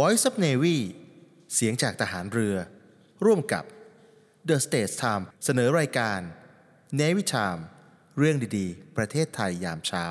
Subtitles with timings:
[0.00, 0.78] Voice of Navy
[1.54, 2.56] เสียงจากทหารเรือ
[3.24, 3.64] ร่วมกับ
[4.48, 6.20] The States Time เสนอรายการ
[7.00, 7.60] Navy Time
[8.18, 10.06] เรื่องดีๆ ประเทศไทยยามเช้า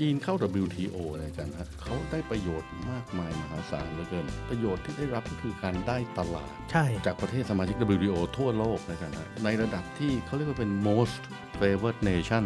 [0.00, 11.22] จีนเข้า WTO นะอาจารย์ฮะเขาได้ประโยชน์มากมายมหาศาลเหลือเกิน ประโยชน์ที่ได้รับก็คือการได้ตลาด ใช่ จากประเทศสมาชิก WTO ทั่วโลกนะอาจารย์ฮะในระดับที่เขาเรียกว่าเป็น most
[11.60, 12.44] favored nation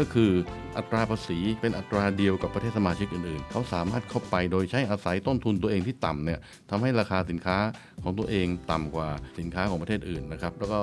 [0.00, 0.32] ก็คือ
[0.76, 7.56] อัตราภาษีเป็นอัตราเดียวกับประเทศสมาชิกอื่นๆ เขาสามารถเข้าไปโดยใช้อาศัยต้นทุนตัวเองที่ต่ำเนี่ยทำให้ราคาสินค้า
[8.02, 10.80] ของตัวเองต่ำกว่าสินค้าของประเทศอื่นนะครับ แล้วก็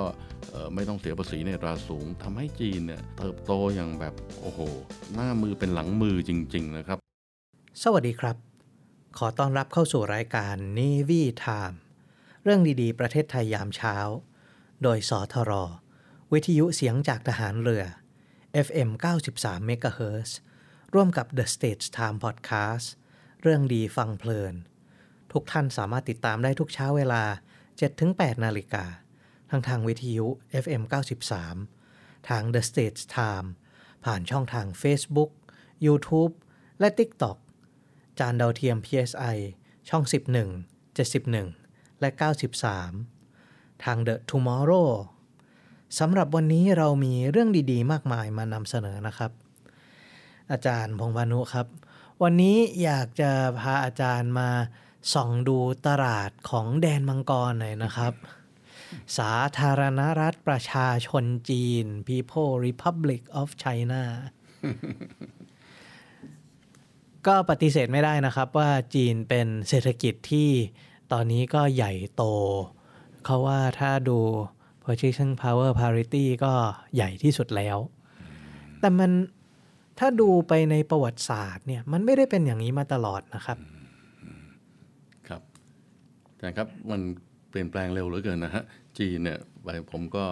[0.74, 4.60] ไม่ต้องเสียภาษีในราสูงทำให้จีนเนี่ยเติบโตอย่างแบบโอ้โห
[5.14, 6.98] หน้ามือเป็นหลังมือจริง ๆ นะครับ
[7.82, 8.36] สวัสดีครับ
[9.18, 11.76] ขอต้อนรับเข้าสู่รายการ Navy Time
[12.44, 13.96] เรื่องดีๆ ประเทศไทยยามเช้า
[14.82, 15.52] โดยสทร
[16.32, 17.84] วิทยุเสียงจากทหารเรือ
[18.52, 18.90] FM
[19.30, 20.30] 93 MHz
[20.94, 22.86] ร่วมกับ The States Time Podcast
[23.42, 24.54] เรื่องดีฟังเพลิน
[25.32, 27.22] ทุกท่านสามารถติดตามได้ทุกเช้าเวลา
[27.84, 28.84] 7-8 นาฬิกา
[29.50, 30.26] ทั้งทางวิทยุ
[30.64, 30.82] FM
[31.56, 33.48] 93 ทาง The States Time
[34.04, 35.30] ผ่านช่องทาง Facebook
[35.86, 36.32] YouTube
[36.80, 37.38] และ TikTok
[38.18, 39.36] จานดาวเทียม PSI
[39.88, 40.04] ช่อง
[40.62, 42.10] 11 71 และ
[43.16, 44.90] 93 ทาง The Tomorrow
[45.98, 49.30] สำหรับวันนี้เรามีเรื่องดีๆ มากมายมานำเสนอนะครับ
[50.52, 51.66] อาจารย์พงพานุครับ
[52.22, 54.50] วันนี้อยากจะพาอาจารย์มา
[55.14, 58.12] ส่องดูตลาดของแดนมังกรหน่อยนะครับ
[59.18, 64.02] สาธารณรัฐประชาชนจีน People Republic of China
[67.26, 70.50] ก็ปฏิเสธไม่ได้นะครับว่าจีนเป็นเศรษฐกิจที่
[71.12, 72.24] ตอนนี้ก็ใหญ่โต
[73.24, 74.20] เขาว่าถ้าดู
[74.88, 76.52] purchasing power parity ก็
[76.94, 77.78] ใหญ่ที่สุดแล้ว
[78.80, 79.10] แต่มัน
[79.98, 83.58] ถ้าดูไปในประวัติศาสตร์เนี่ยมันไม่ได้เป็นอย่างนี้มาตลอดนะครับ
[85.28, 85.42] ครับ
[86.32, 87.00] อาจารย์ครับมัน
[87.50, 88.64] เปลี่ยนแปลงเร็วเหลือเกินนะฮะ
[88.98, 90.24] จีนเนี่ยไปผมก็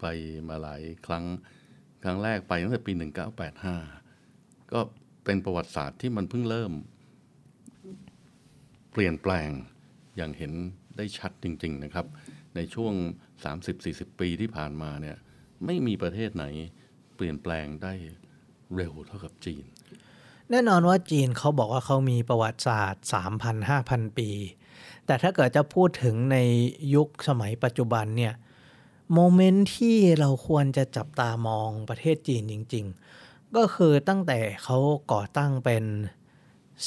[0.00, 0.06] ไป
[0.48, 1.24] มาหลายครั้ง
[2.02, 2.92] ครั้งแรกไปตั้งแต่ปี
[3.62, 4.80] 1985 ก็
[5.24, 6.72] เป็นประวัติศาสตร์ที่มันเพิ่งเริ่ม
[8.92, 9.50] เปลี่ยนแปลง
[10.16, 10.52] อย่างเห็น
[10.96, 12.06] ได้ชัดจริง ๆนะครับ
[12.56, 12.94] ในช่วง
[13.74, 15.16] 30-40 ปีที่ผ่านมาเนี่ย
[15.66, 16.44] ไม่มีประเทศไหน
[17.14, 17.92] เปลี่ยนแปลงได้
[18.74, 19.64] เร็วเท่ากับจีน
[20.50, 23.04] แน่นอนว่าจีนเขาบอกว่าเขามีประวัติศาสตร์
[23.60, 24.30] 3,000-5,000 ปี
[25.06, 26.38] แต่ถ้าเกิดจะพูดถึงใน
[26.94, 28.34] ยุคสมัยปัจจุบันเนี่ย
[29.14, 32.84] โมเมนต์ที่เราควรจะจับตามองประเทศจีนจริง
[33.20, 34.78] ๆ ก็คือตั้งแต่เขา
[35.12, 35.84] ก่อตั้งเป็น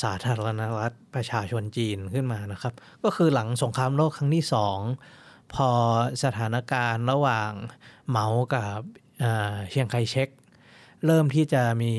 [0.01, 4.79] สาธารณรัฐประชาชนจีนขึ้นมานะครับ ก็คือหลังสงครามโลกครั้งที่สอง
[5.53, 5.69] พอ
[6.23, 7.51] สถานการณ์ระหว่าง
[8.09, 8.79] เหมากับ
[9.71, 10.29] เชียงไคเช็ก
[11.05, 11.95] เริ่มที่จะมี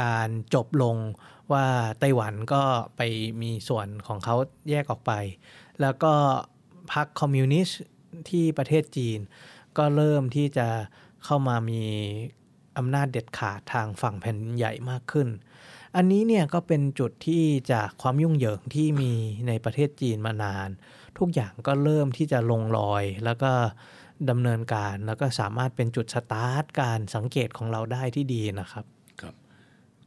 [0.00, 0.96] การจบลง
[1.52, 1.66] ว่า
[2.00, 2.62] ไต้หวันก็
[2.96, 3.00] ไป
[3.42, 4.36] มีส่วนของเขา
[4.70, 5.12] แยกออกไป
[5.80, 6.12] แล้วก็
[6.92, 7.80] พรรคคอมมิวนิสต์
[8.30, 9.18] ที่ประเทศจีน
[9.76, 10.68] ก็เริ่มที่จะ
[11.24, 11.82] เข้ามามี
[12.78, 15.28] อำนาจเด็ดขาดทางฝั่งแผ่นใหญ่มากขึ้น
[15.96, 19.12] อันนี้เนี่ยก็เป็นจุดที่จากความยุ่งเหยิงที่มี
[19.48, 20.68] ในประเทศจีนมานาน
[21.18, 23.52] ทุกอย่างก็เริ่มที่จะลงรอย แล้วก็
[24.30, 28.84] ดำเนินการแล้วก็สามารถเป็นจุดสตาร์ทการสังเกตของเราได้ที่ดีนะครับ
[29.20, 29.34] ครับ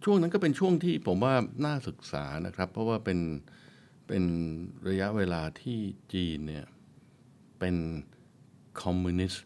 [0.04, 1.34] ช่วงนั้นก็เป็นช่วงที่ผมว่า
[1.66, 3.20] น่าศึกษานะครับ เพราะว่าเป็น
[4.08, 4.24] เป็น
[4.90, 5.80] ระยะเวลาที่
[6.14, 6.66] จีนเนี่ย
[7.60, 7.76] เป็น
[8.84, 9.46] คอมมิวนิสต์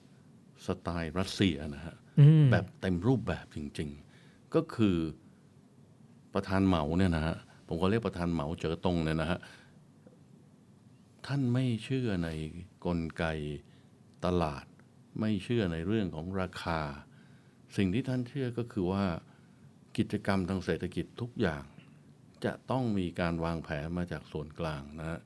[0.66, 3.90] สไตล์รัสเซียนะฮะอืมแบบเต็มรูปแบบจริง
[4.22, 4.98] ๆ ก็คือ
[6.34, 7.36] ประธานเหมาเนี่ยนะฮะ
[7.68, 9.40] ผมก็เรียกประธานเหมาเจ๋อตงเนี่ยนะฮะ
[11.28, 12.30] ท่านไม่เชื่อใน
[12.86, 13.26] กลไก
[14.26, 14.66] ตลาด
[15.20, 16.80] ไม่เชื่อในเรื่องของราคา
[17.78, 19.06] สิ่งที่ท่านเชื่อก็คือว่า
[19.98, 21.64] กิจกรรมทางเศรษฐกิจทุกอย่าง
[22.46, 25.20] จะต้องมีการวางแผนมาจากส่วนกลางนะฮะ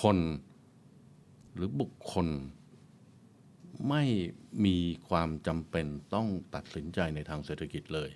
[0.00, 0.18] คน
[1.54, 2.28] หรือบุคคล
[3.88, 4.04] ไม่
[4.64, 4.76] มี
[5.08, 8.10] ความจำเป็นต้องตัดสินใจในทางเศรษฐกิจเลย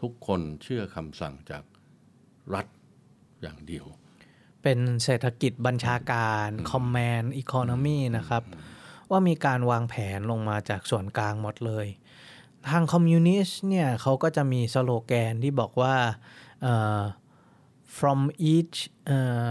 [0.00, 1.64] ทุกคนเชื่อคำสั่งจาก
[2.54, 2.66] รัฐ
[3.42, 3.86] อย่างเดียว
[4.62, 8.42] เป็นเศรษฐกิจบัญชาการ command economy นะครับ
[9.10, 11.86] ว่ามีการวางแผนลงมาจากส่วนกลางหมดเลย
[12.70, 15.96] ทางคอมมิวนิสต์เนี่ยเขาก็จะมีสโลแกนที่บอกว่า
[16.62, 17.00] เอ่อ
[17.98, 18.20] from
[18.52, 19.48] each เอ่อ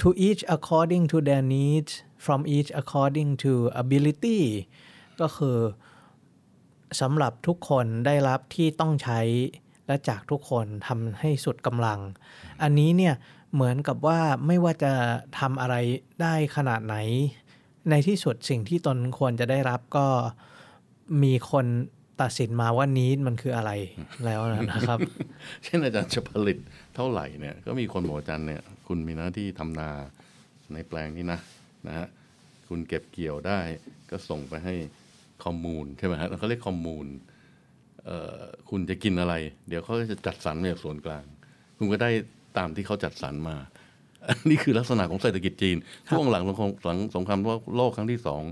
[0.00, 1.92] to each according to their needs
[2.24, 3.52] from each according to
[3.82, 4.40] ability
[5.20, 5.58] ก็คือ
[7.00, 9.20] สำหรับทุกคนได้รับที่ต้องใช้
[9.86, 12.00] และจากทุกคนทำให้สุดกำลัง
[12.62, 13.14] อันนี้เนี่ย
[13.54, 14.92] เหมือนกับว่าไม่ว่าจะ
[15.38, 15.74] ทำอะไร
[16.22, 16.96] ได้ขนาดไหน
[17.90, 20.06] ในที่สุดสิ่งที่ตนควรจะได้รับก็
[21.22, 21.66] มีคน
[22.22, 23.70] ตัดสินมาว่านี้มันคืออะไร
[24.24, 24.40] แล้ว
[24.70, 24.98] นะครับ
[25.64, 26.58] เช่นอาจารย์จะผลิต
[26.94, 29.90] เท่าไหร่เนี่ย ก็มีคนบอกอาจารย์เนี่ยคุณมีหน้าที่ทำนา
[30.72, 31.40] ในแปลงนี้นะ
[31.86, 32.06] นะฮะ
[32.68, 33.60] คุณเก็บเกี่ยวได้
[34.10, 34.74] ก็ส่งไปให้
[35.44, 37.06] คอมมูนใช่ไหมฮะเขาเรียกคอมมูน
[38.04, 38.40] เอ่อ
[38.70, 39.34] คุณจะกินอะไร
[39.68, 41.24] เดี๋ยวเขาจะจัดสรรมาจากส่วนกลาง
[41.78, 42.10] คุณก็ได้
[42.58, 43.56] ตามที่เขาจัดสรรมา
[44.28, 45.76] อันนี้คือลักษณะของเศรษฐกิจจีน
[46.10, 47.40] ช่วงหลังสงครามหลังสงคราม
[47.76, 48.42] โลกครั้งที่สอง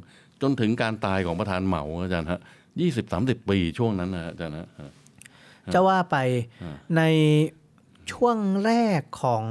[0.43, 2.41] จนถึงการตายของประธานเหมาอาจารย์ฮะ
[2.81, 4.69] ยี่สิบสามสิบปีช่วงนั้นนะฮะอาจารย์ฮะ
[5.75, 6.17] จะว่าไป
[6.97, 7.02] ใน
[8.12, 9.44] ช่วงแรกของ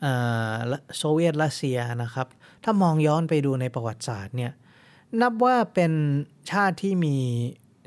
[0.00, 0.06] เอ
[0.52, 0.54] อ
[0.96, 2.26] โซเวียตรัสเซียนะครับ
[2.64, 4.52] ถ้ามองย้อนไปดูในประวัติศาสตร์เนี่ย
[5.20, 5.92] นับว่าเป็น
[6.50, 7.16] ชาติที่มี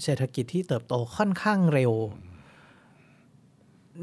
[0.03, 1.93] เศรษฐกิจที่เติบโตค่อนข้างเร็ว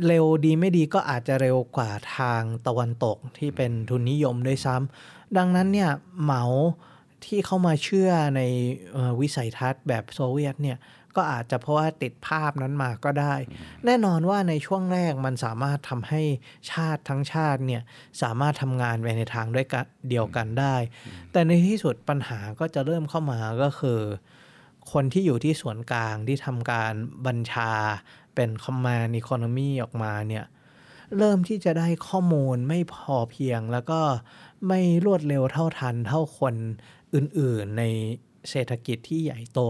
[0.06, 5.90] เร็วดีไม่ดีก็อาจจะเร็วกว่าทางตะวันตกที่เป็นทุนนิยมด้วยซ้ำดังนั้นเนี่ย
[6.22, 6.44] เหมา
[7.24, 8.40] ที่เข้ามาเชื่อใน
[8.96, 10.78] อวิสัยทัศน์แบบโซเวียตเนี่ย
[11.16, 13.34] ก็อาจจะเพราะว่าติดภาพนั้นมาก็ได้
[13.84, 16.22] แน่นอนว่าในช่วงแรกมันสามารถทำให้
[16.70, 17.82] ชาติทั้งชาติเนี่ย
[18.22, 20.76] สามารถทำงานไปในทางด้วยกันเดียวกันได้
[21.32, 24.00] แต่ในที่สุดปัญหาก็จะเริ่มเข้ามาก็คือ
[24.92, 26.92] คนที่อยู่ที่ส่วนกลางที่ทำการ
[27.26, 27.72] บัญชา
[28.40, 30.44] เป็น command economy ออกมาเนี่ย
[31.18, 34.00] เริ่มที่จะได้ข้อมูลไม่พอเพียง แล้วก็
[34.68, 36.54] ไม่รวดเร็วเท่าทันเท่าคน
[37.14, 37.84] อื่นๆใน
[38.50, 39.60] เศรษฐกิจที่ใหญ่โต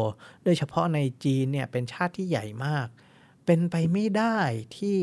[0.44, 2.86] โดยเฉพาะในจีนเนี่ยเป็นชาติที่ใหญ่มาก
[3.46, 4.38] เป็นไปไม่ได้
[4.78, 4.98] ที่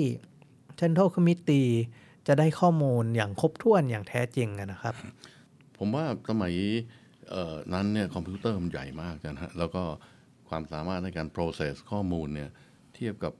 [0.79, 1.69] Central Committee
[2.27, 4.95] จะได้ข้อมูลอย่างครบถ้วนอย่างแท้จริงนะครับ
[5.77, 6.53] ผมว่าสมัย
[7.73, 9.83] นั้นเนี่ยคอมพิวเตอร์มันใหญ่มากนะฮะแล้วก็
[10.49, 12.49] ความสามารถในการ process ข้อมูลเนี่ย
[12.97, 13.33] เทียบกับ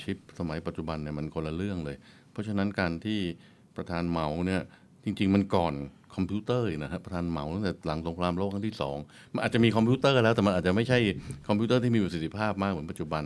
[0.00, 1.96] ชิปสมัยปัจจุบันเนี่ยมันคนละเรื่องเลย
[2.32, 3.20] เพราะฉะนั้นการที่
[3.76, 4.62] ประธานเหมาเนี่ย
[5.04, 5.74] จริง ๆ มันก่อน
[6.14, 8.96] คอมพิวเตอร์นะฮะประธานเหมาตั้งแต่หลังสงครามโลกครั้งที่สอง
[9.34, 10.98] มันอาจจะมีคอมพิวเตอร์แล้วแต่มันอาจจะไม่ใช่
[11.48, 13.24] คอมพิวเตอร์ที่มีประสิทธิภาพมากเหมือนปัจจุบัน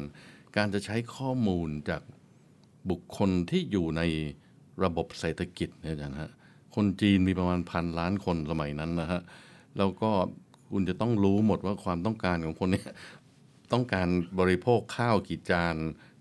[0.56, 2.03] การจะใช้ข้อมูลจาก
[2.91, 4.03] บุคคลที่อยู่ใน
[4.85, 6.31] ระบบเศรษฐกิจเนี่ยอาจารย์ฮะ
[6.75, 9.21] คนจีนมีประมาณพันล้านคนสมัยนั้นนะฮะ
[9.79, 10.11] แล้วก็
[10.73, 12.89] คุณจะต้องรู้หมดว่าความต้องการของคนเนี้ย
[13.73, 14.09] ต้องการ
[14.39, 15.77] บริโภคข้าวกี่จาน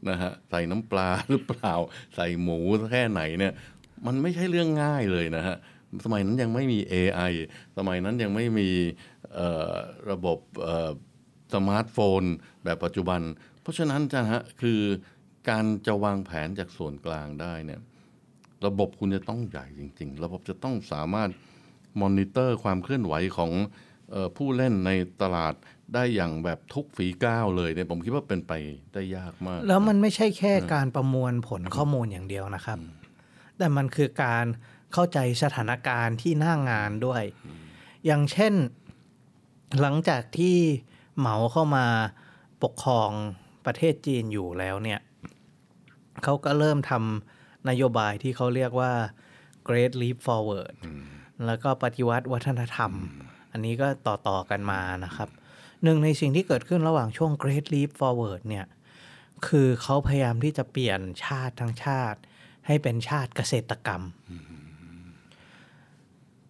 [0.09, 1.73] นะฮะใส่น้ำปลาหรือเปล่า
[2.15, 2.59] ใส่หมู
[2.91, 3.53] แค่ไหนเนี่ย
[4.05, 5.55] มันไม่ใช่เรื่องง่ายเลยนะฮะ
[6.05, 7.33] สมัยนั้นยังไม่มี AI
[7.77, 8.69] สมัยนั้นยังไม่มี
[10.11, 10.39] ระบบ
[11.53, 12.23] สมาร์ทโฟน
[12.63, 13.21] แบบปัจจุบัน
[13.61, 14.79] เพราะฉะนั้นจารย์ฮะคือ
[15.49, 17.81] การจะวางแผนจากส่วนกลางได้เนี่ย
[18.65, 21.29] ระบบคุณจะต้องใหญ่จริง ๆ ระบบจะต้องสามารถ
[22.01, 23.51] มอนิเตอร์ความเคลื่อนไหวของ
[24.13, 25.53] เอ่อผู้เล่นในตลาด
[25.93, 28.53] ได้อย่างแบบทุกฝีก้าวเลยเนี่ยผมคิดว่าเป็นไป
[28.93, 32.79] ได้ยากมาก แล้วมันไม่ใช่แค่การประมวลผลข้อมูลอย่างเดียวนะครับ
[33.57, 34.45] แต่มันคือการ
[34.93, 37.23] เข้าใจสถานการณ์ที่หน้างานด้วย
[38.05, 38.53] อย่างเช่น
[39.81, 40.57] หลังจากที่
[41.17, 41.85] เหมาเข้ามา
[42.63, 43.11] ปกครอง
[43.65, 44.99] ประเทศจีนอยู่แล้วเนี่ย
[46.23, 48.93] เขาก็เริ่มทำนโยบายที่เขาเรียกว่า
[49.67, 50.75] Great Leap Forward
[51.45, 52.91] แล้วก็ปฏิวัติวัฒนธรรม
[53.51, 55.29] อันนี้ก็ต่อ ๆ กันมานะครับ
[55.83, 58.65] หนึ่งในสิ่งที่เกิดขึ้นระหว่างช่วง Great Leap Forward เนี่ย
[59.47, 62.19] คือเขาพยายามที่จะเปลี่ยนชาติทั้งชาติ
[62.67, 64.01] ให้เป็นชาติเกษตรกรรม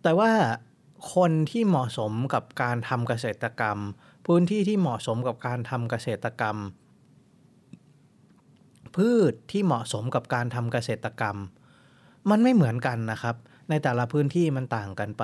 [0.02, 0.32] แต่ว่า
[1.14, 3.80] คนที่เหมาะสมกับการทำเกษตรกรรม
[4.26, 6.58] พื้นที่ที่เหมาะสมกับการทำเกษตรกรรม
[8.96, 11.38] พืชที่เหมาะสมกับการทำเกษตรกรรม
[12.30, 13.36] มันไม่เหมือนกันนะครับ
[13.70, 15.24] ในแต่ละพื้นที่มันต่างกันไป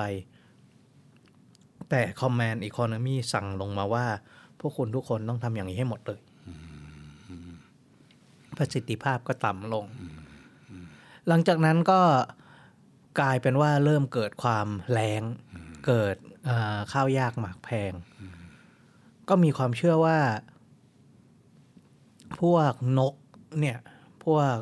[1.90, 4.06] แต่ Command Economy สั่งลงมาว่า
[4.60, 6.20] พวกคุณทุกคนต้องทำอย่างนี้ให้หมดเลย
[8.56, 9.84] ประสิทธิภาพก็ต่ำลง
[11.28, 12.00] หลังจากนั้นก็
[13.20, 15.22] กลายเป็นว่าเริ่มเกิดความแรง
[15.86, 16.16] เกิด
[16.92, 17.92] ข้าวยากหมากแพง
[19.28, 20.18] ก็มีความเชื่อว่า
[22.40, 23.14] พวกนก
[23.60, 23.78] เนี่ย
[24.24, 24.54] พวก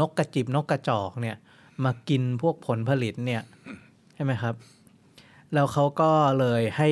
[0.00, 1.36] นกกระจิบนกกระจอกเนี่ย
[1.84, 3.42] มากินพวกผลผลิตเนี่ย
[4.14, 4.54] ใช่ไหมครับ
[5.54, 6.88] แล้วเขาก็เลยให้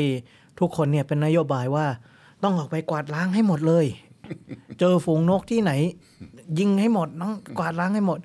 [0.59, 1.87] ทุกคนเนี่ยเป็นนโยบายว่า
[2.43, 3.87] ต้องออกไปกวาดล้างให้หมดเลย
[4.79, 5.73] เจอฝูงนกที่ไหน
[6.59, 8.21] ยิงให้หมดต้องกวาดล้างให้หมด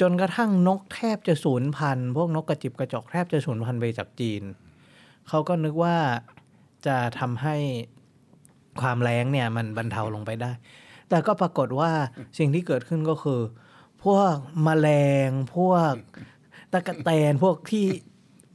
[0.00, 4.42] จนกระทั่งนกแทบจะสูญพันธุ์พวกนกกระจิบกระจอกแทบจะสูญพันธุ์ไปจากจีน
[5.28, 5.96] เขาก็นึกว่า
[6.86, 7.56] จะทำให้
[8.80, 10.50] ความแรงเนี่ยมันบรรเทาลงไปได้
[11.08, 11.90] แต่ก็ปรากฏว่า
[12.38, 13.40] สิ่งที่เกิดขึ้นก็คือ
[14.04, 14.88] พวกแมล
[15.28, 15.92] งพวก
[16.72, 17.86] ตะกะแตนพวกที่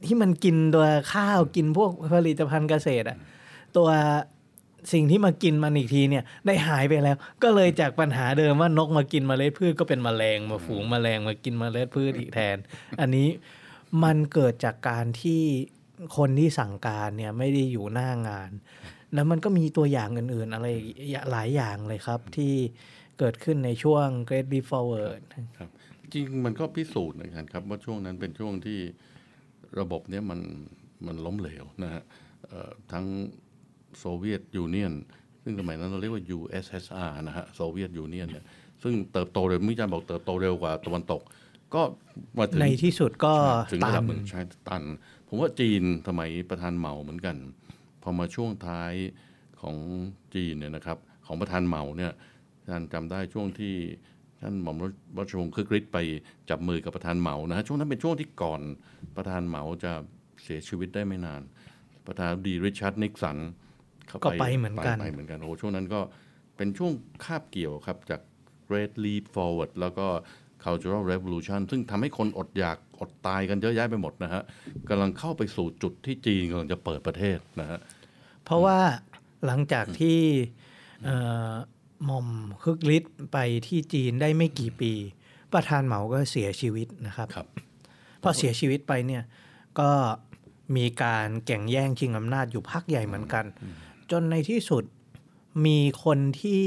[0.06, 3.18] ที่มันกินตัวข้าวกินพวกผลิตภัณฑ์เกษตรอะ
[3.76, 3.88] ตัว
[4.92, 12.56] สิ่งที่มากินมันอีกทีเนี่ยได้หายไปแล้ว ก็เลยจากปัญหาเดิมว่านกมากินเมล็ดพืชก็เป็นแมลงมาฝูงแมลงมากินเมล็ดพืชอีกแทน
[13.00, 13.28] อันนี้
[14.04, 15.42] มันเกิดจากการที่
[16.16, 18.50] คนที่สั่งการเนี่ยไม่ได้อยู่หน้างาน
[19.14, 20.68] แล้วมันก็มีตัวอย่างอื่น ๆ อะไร
[21.30, 22.52] หลายอย่างเลยครับที่
[23.18, 25.20] เกิดขึ้นในช่วง Great Leap Forward
[25.58, 25.68] ครับ
[26.12, 28.78] จริงมันก็พิสูจน์นะครับครับว่าช่วงนั้นเป็นช่วงที่
[29.80, 30.40] ระบบเนี้ยมัน
[31.06, 32.02] มันล้มเหลวนะฮะ
[32.46, 33.06] เอ่อทั้ง
[33.98, 34.94] โซเวียตยูเนียน
[35.42, 38.44] ซึ่งสมัยนั้นเราเรียกว่า USSR นะฮะโซเวียตยูเนียนเนี่ย
[38.82, 41.22] ซึ่งเติบโตเร็วมิจารย์บอกเติบโตเร็วกว่าตะวันตก
[41.74, 41.82] ก็
[42.38, 43.34] มาถึงในที่สุดก็
[43.72, 44.82] ถึงตัระดันบหนึ่งใช่ตัน
[45.28, 47.36] ผมว่าจีนสมัยประธานเหมาเหมือนกัน
[48.02, 48.92] พอมาช่วงท้าย
[49.60, 49.76] ของ
[50.34, 52.12] จีนเนี่ยนะครับ ของประธานเหมาเนี่ย
[52.68, 53.74] ท่านจำได้ช่วงที่
[54.44, 54.76] ท่านหม่อม
[55.18, 55.98] ราชวงศ์คึกฤทธิ์ไป
[56.50, 58.60] จับมือกับประธานเหมานะฮะช่วงนั้นเป็นช่วงที่ก่อน
[59.16, 59.92] ประธานเหมาจะ
[60.42, 61.42] เสียชีวิตได้ไม่นาน
[62.06, 63.38] ประธานาธิบดีริชาร์ดนิกสัน
[64.10, 66.00] ขาก็ไปเหมือนกันไปเหมือนกันโอ้โหช่วงนั้นก็
[66.56, 66.92] เป็นช่วง
[67.24, 68.20] คาบเกี่ยวครับจาก
[68.68, 70.06] Great Leap Forward แล้วก็
[70.64, 74.42] Cultural Revolution ซึ่งทำให้คนอดอยากอดตายกันเยอะแยะไปหมดนะฮะ
[74.88, 77.78] กำลังเข้าไปสู่จุดที่จีนกำลังจะเปิดประเทศนะฮะ
[78.44, 78.78] เพราะว่า
[79.46, 80.18] หลังจากที่
[81.04, 81.16] เอ่
[81.50, 81.52] อ
[82.04, 82.28] หม่อม
[82.62, 84.92] คึกฤทธิ์ไปที่จีนได้ไม่กี่ปี
[85.52, 87.46] ประธานเหมาก็เสียชีวิตนะครับครับ
[88.22, 89.22] พอเสียชีวิตไปเนี่ย
[89.80, 89.90] ก็
[90.76, 93.44] มีการแข่งแย่งชิงอำนาจอยู่พักใหญ่เหมือนกัน
[94.10, 94.84] จนในที่สุด
[95.66, 96.64] มีคนที่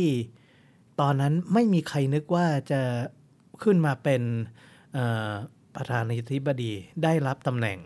[1.01, 2.82] ตอนนั้นไม่มีใครนึกว่าจะ
[3.63, 4.22] ขึ้นมาเป็น
[4.94, 5.32] เอ่อ
[5.75, 6.72] ประธานาธิบดี
[7.03, 7.77] ได้รับตำแหน่ง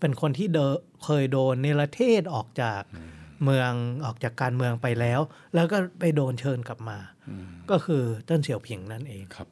[0.00, 0.66] เป็นคนที่เดอ
[1.04, 2.82] เคยโดนเนรเทศออกจาก
[3.44, 3.72] เมือง
[4.04, 5.20] ออกจากการเมืองไปแล้ว
[5.54, 6.98] แล้วก็ไปโดนเชิญกลับมา
[7.70, 9.48] ก็คือเติ้นเสี่ยวผิงนั่นเองครับ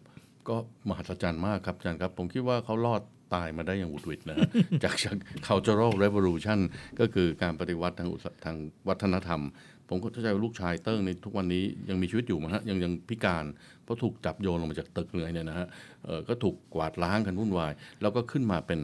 [0.48, 0.56] ก็
[0.88, 3.02] มหัศจรรย์มากครับอาจารย์ครับ ผมคิดว่าเขารอด
[3.34, 4.48] ตายมาได้อย่างหวุดหวิดนะฮะ
[4.84, 5.16] จากจาก
[5.48, 6.58] cultural revolution
[7.00, 8.56] ก็คือการปฏิวัติทางอุตสาทาง
[8.88, 9.42] วัฒนธรรม
[9.88, 13.44] ผมก็เข้าใจว่าลูกชายเติ้งในทุกวันนี้ยังมีชีวิตอยู่มั้งฮะยังยังพิการ
[13.84, 15.66] เพราะถูกจับโยนลงมาจากตึกเลยเนี่ยนะฮะ
[16.04, 18.80] เอ่อก็ถูกกวาดล้างกันวุ่นวาย แล้วก็ขึ้นมาเป็น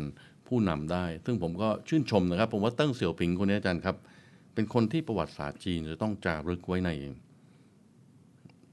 [0.49, 6.91] ผู้นำได้ ซึ่งผมก็ชื่นชมนะครับ ผมว่าเติ้งเสี่ยวผิงคนนี้อาจารย์ครับเป็นคนที่ประวัติศาสตร์จีนจะต้องจารึกไว้ใน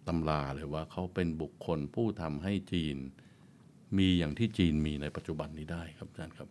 [0.07, 2.97] ตำราเลยว่าเขาเป็นบุคคลผู้ทำให้จีน
[3.97, 6.49] มีอย่างที่จีนมีในปัจจุบันนี้ได้ครับอาจารย์ครับ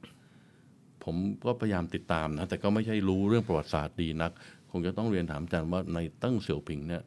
[1.05, 4.33] ผมก็พยายามติดตามนะ แต่ก็ไม่ใช่รู้เรื่องประวัติศาสตร์ดีนัก
[4.71, 7.03] คงจะต้องเรียนถามอาจารย์ว่าในเติ้งเสี่ยวผิงเนี่ย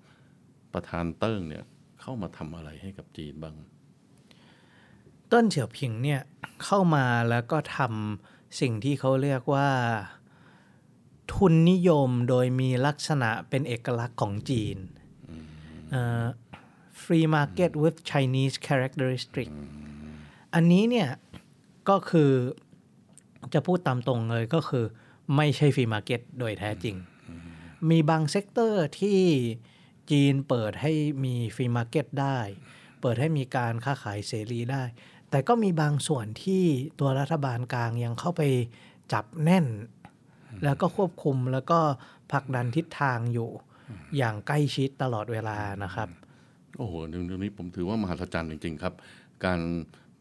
[0.73, 1.63] ประธานเติ้งเนี่ย
[2.01, 3.55] เข้ามาทำอะไรให้กับจีนบ้าง
[5.29, 6.21] เติ้งเสี่ยวผิงเนี่ย
[6.63, 9.69] เข้ามาแล้วก็ทำสิ่งที่เขาเรียกว่า
[11.33, 14.77] ทุนนิยมโดยมีลักษณะเป็นเอกลักษณ์ของจีน
[15.91, 16.25] เอ่อ
[17.03, 19.49] free market with Chinese characteristic
[20.53, 21.09] อันนี้เนี่ย
[21.89, 22.31] ก็คือ
[23.53, 24.85] จะพูดตามตรงเลยก็คือ
[25.35, 26.95] ไม่ใช่ free market โดยแท้จริง
[27.89, 29.19] มีบาง sector ที่
[30.11, 32.39] จีนเปิดให้มี free market ได้
[33.01, 34.83] เปิดให้มีการค้าขายเสรีได้
[35.29, 36.63] แต่ก็มีบางส่วนที่
[36.99, 38.41] ตัวรัฐบาลกลางยังเข้าไป
[39.13, 39.65] จับแน่น
[40.63, 41.79] แล้วก็ควบคุมแล้วก็
[42.31, 43.49] ผลักดันทิศทางอยู่
[44.17, 46.09] อย่างใกล้ชิดตลอดเวลานะครับ
[46.77, 48.93] โอ้โหเรื่องนี้ผมถือว่ามหัศจรรย์จริง ๆ ครับ
[49.45, 49.59] การ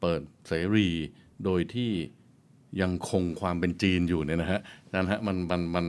[0.00, 0.88] เปิดเสรี
[1.44, 1.90] โดยที่
[2.80, 4.60] ยังคงความเป็นจีนอยู่เนี่ยนะฮะ
[4.92, 5.86] นั่นฮะมันมันมัน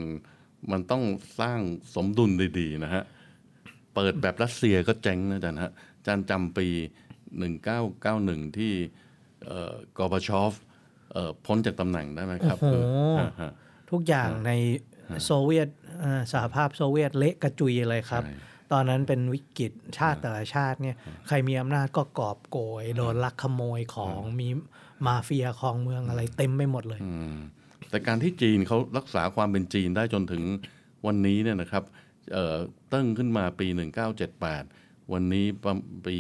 [0.71, 1.03] มันต้อง
[1.39, 1.59] สร้าง
[1.95, 3.03] สมดุลดีๆนะฮะ
[3.95, 6.67] เปิดแบบรัสเซียก็เจ๊งนะอาจารย์ฮะอาจารย์จำปี
[7.43, 8.73] 1991 ที่
[9.45, 10.53] เอ่อกอร์บาชอฟ
[11.13, 12.83] เอ่อพ้นจากตำแหน่งได้ไหมครับโอ้โหคือ
[13.19, 13.51] อ่าฮะ
[13.93, 14.51] ทุกอย่างใน
[15.25, 15.69] โซเวียต
[15.99, 20.95] เอ่อสหภาพโซเวียตเละกระจุยเลยครับใช่ตอนนั้นเป็นวิกฤตชาติแต่ละชาติเนี่ย
[21.27, 24.47] ใครมีอำนาจก็กอบโกยโดนลักขโมยของมี
[25.05, 27.37] มาเฟียครองเมืองอะไรเต็มไปหมดเลยอืม
[27.89, 30.43] แต่การที่จีนเขารักษาความเป็นจีนได้จนถึง
[31.05, 31.83] วันนี้เนี่ยนะครับ
[32.33, 32.55] เอ่อ
[32.93, 33.67] ตั้งขึ้นมาปี
[34.39, 35.73] 1978 วันนี้ประ
[36.07, 36.17] ปี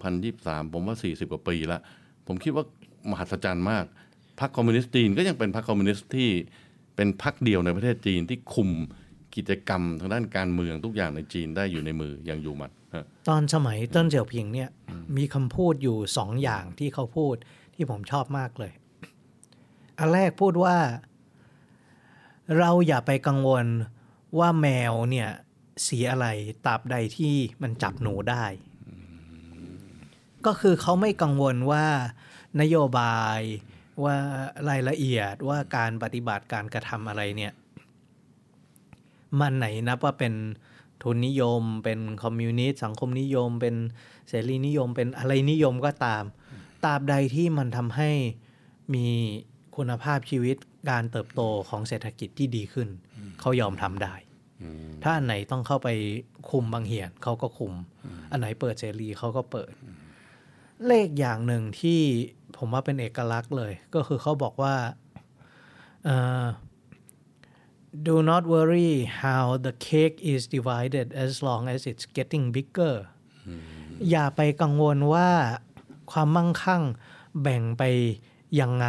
[0.00, 1.80] 2023 ผมว่า 40 กว่าปีละ
[2.26, 2.64] ผมคิดว่า
[3.10, 3.84] มหัศจรรย์มาก
[4.40, 6.30] พรรคคอมมิวนิสต์จีนก็ยังเป็นพรรคคอมมิวนิสต์ที่
[7.00, 8.70] เป็นพรรคเดียวในประเทศจีนที่คุม
[9.34, 14.70] กิจกรรมทางด้านการเมืองทุกอย่างในจีนได้อยู่ในมืออย่างอยู่หมัดฮะตอนสมัยเต้นเสี่ยวผิงเนี่ย
[15.16, 17.34] มีคำพูดอยู่สองอย่างที่เขาพูด
[17.74, 18.72] ที่ผมชอบมากเลย
[19.98, 20.76] อันแรกพูดว่า
[22.58, 23.66] เราอย่าไปกังวล
[24.38, 25.28] ว่าแมวเนี่ย
[25.86, 26.26] สีอะไร
[26.66, 28.44] ตราบใดที่มันจับหนูได้
[30.46, 31.86] ก็คือเขาไม่กังวลว่า
[32.60, 33.40] นโยบาย
[34.04, 34.16] ว่า
[34.68, 37.52] รายละเอียดว่าการปฏิบัติการกระทำอะไรเนี่ย
[39.40, 40.34] มันไหนนับว่าเป็น
[41.02, 43.76] ทุนนิยม เป็นคอมมิวนิสต์สังคมนิยม เป็น
[44.28, 46.24] เสรีนิยม เป็นอะไรนิยมก็ตาม
[46.84, 48.10] ตราบใดที่มันทำให้
[48.94, 49.06] มี
[49.76, 50.56] คุณภาพชีวิต
[50.90, 52.88] การเติบโตของเศรษฐกิจที่ดีขึ้น
[53.40, 54.14] เขายอมทำได้
[55.02, 55.88] ถ้าอันไหนต้องเข้าไป
[56.50, 57.74] คุมบางเหียนเขาก็คุม
[58.30, 59.72] อันไหนเปิดเสรีเขาก็เปิด
[60.86, 62.00] เลขอย่างหนึ่งที่
[62.56, 64.74] ผมว่าเป็นเอกลักษณ์เลย ก็คือเขาบอกว่า
[66.04, 66.44] เอ่อ
[68.06, 68.92] do not worry
[69.22, 72.96] how the cake is divided as long as it's getting bigger
[74.10, 75.28] อย่าไปกังวลว่า
[76.12, 76.82] ความมั่งคั่ง
[77.42, 77.82] แบ่งไป
[78.60, 78.86] ยังไง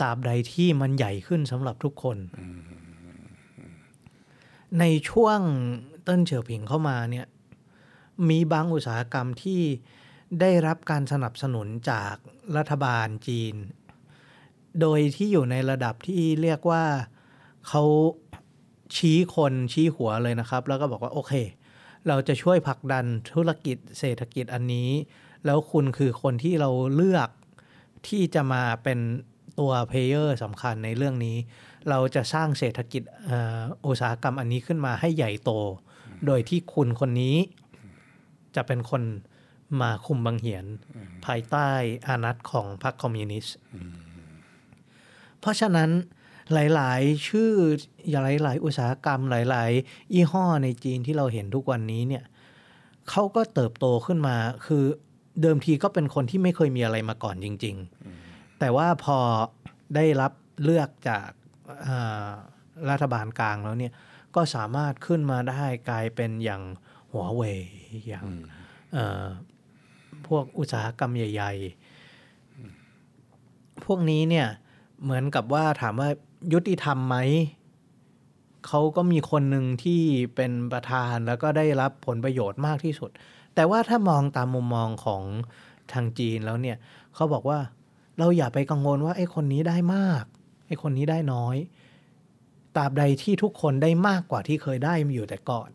[0.00, 2.18] ตราบใดที่มันใหญ่ขึ้นสำหรับทุกคน
[4.80, 5.40] ในช่วง
[6.02, 7.26] เติ้นเฉียวผิงเข้ามาเนี่ย
[8.28, 9.60] มีบางอุตสาหกรรมที่
[10.40, 12.14] ได้รับการสนับสนุนจาก
[12.56, 13.54] รัฐบาลจีน
[14.80, 16.84] โดยที่อยู่ในระดับที่เรียกว่า
[17.68, 17.82] เขา
[18.96, 21.32] ชี้คนชี้หัวเลยนะครับ แล้วก็บอกว่าโอเค
[22.08, 24.90] เราจะช่วยผลักดันธุรกิจเศรษฐกิจอันนี้
[25.44, 27.28] แล้วคุณคือคนที่เราเลือก
[28.08, 28.98] ที่จะมาเป็น
[29.58, 31.36] ตัวเพลเยอร์สำคัญในเรื่องนี้
[31.88, 33.02] เราจะสร้างเศรษฐกิจ
[33.86, 35.50] อุตสาหกรรมอันนี้ขึ้นมาให้ใหญ่โต
[36.26, 37.36] โดยที่คุณคนนี้
[38.56, 39.02] จะเป็นคน
[39.80, 40.66] มาคุมบังเหียน
[41.26, 41.68] ภายใต้
[42.08, 43.56] อานัตของพรรคคอมมิวนิสต์
[45.40, 45.90] เพราะฉะนั้น
[46.52, 47.52] หลาย ๆ ชื่อ
[48.42, 52.24] หลาย ๆ อุตสาหกรรมหลาย ๆ ยี่ห้อในจีนที่เราเห็นทุกวันนี้เนี่ย
[53.10, 54.84] เขาก็เติบโตขึ้นมา คือ
[55.42, 57.76] เดิมทีก็เป็นคนที่ไม่เคยมีอะไรมาก่อนจริง
[58.18, 59.18] ๆ แต่ว่าพอ
[59.94, 60.32] ได้รับ
[60.64, 61.28] เลือกจาก
[61.86, 62.28] อ่า
[62.90, 63.92] รัฐบาลกลางแล้วเนี่ย
[64.34, 66.62] ก็สามารถขึ้นมาได้กลายเป็นอย่าง
[67.12, 67.60] หัวเว่ย
[68.08, 68.26] อย่าง
[68.92, 69.24] เอ่อ
[70.28, 71.52] พวกอุตสาหกรรมใหญ่
[73.08, 74.48] ๆ พวกนี้เนี่ย
[75.02, 76.08] เหมือนกับว่าถามว่า
[76.52, 77.16] ยุติธรรมไหม
[78.66, 80.00] เขาก็มีคนหนึ่งที่
[80.34, 83.10] เป็นประธานแล้วก็ได้รับผลประโยชน์มากที่สุด
[83.54, 85.22] แต่ว่าถ้ามองตามมุมมองของ
[85.92, 86.76] ทางจีนแล้วเนี่ย
[87.14, 87.58] เขาบอกว่า
[88.18, 90.24] เราอย่าไปกังวลว่าไอ้คนนี้ได้มาก
[90.66, 91.56] ไอ้คนนี้ได้น้อย
[92.76, 95.70] ตราบใดที่ทุกคนได้มากกว่าที่เคยได้มาอยู่แต่ก่อน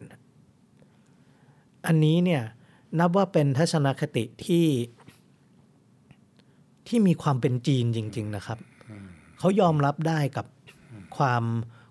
[1.86, 2.44] อันนี้เนี่ย
[3.00, 4.68] นับว่าเป็นทัศนคติที่
[6.88, 8.60] ที่มีความเป็นจีนจริง ๆ นะครับ
[9.40, 10.46] เขายอมรับได้กับ
[11.18, 11.44] ความ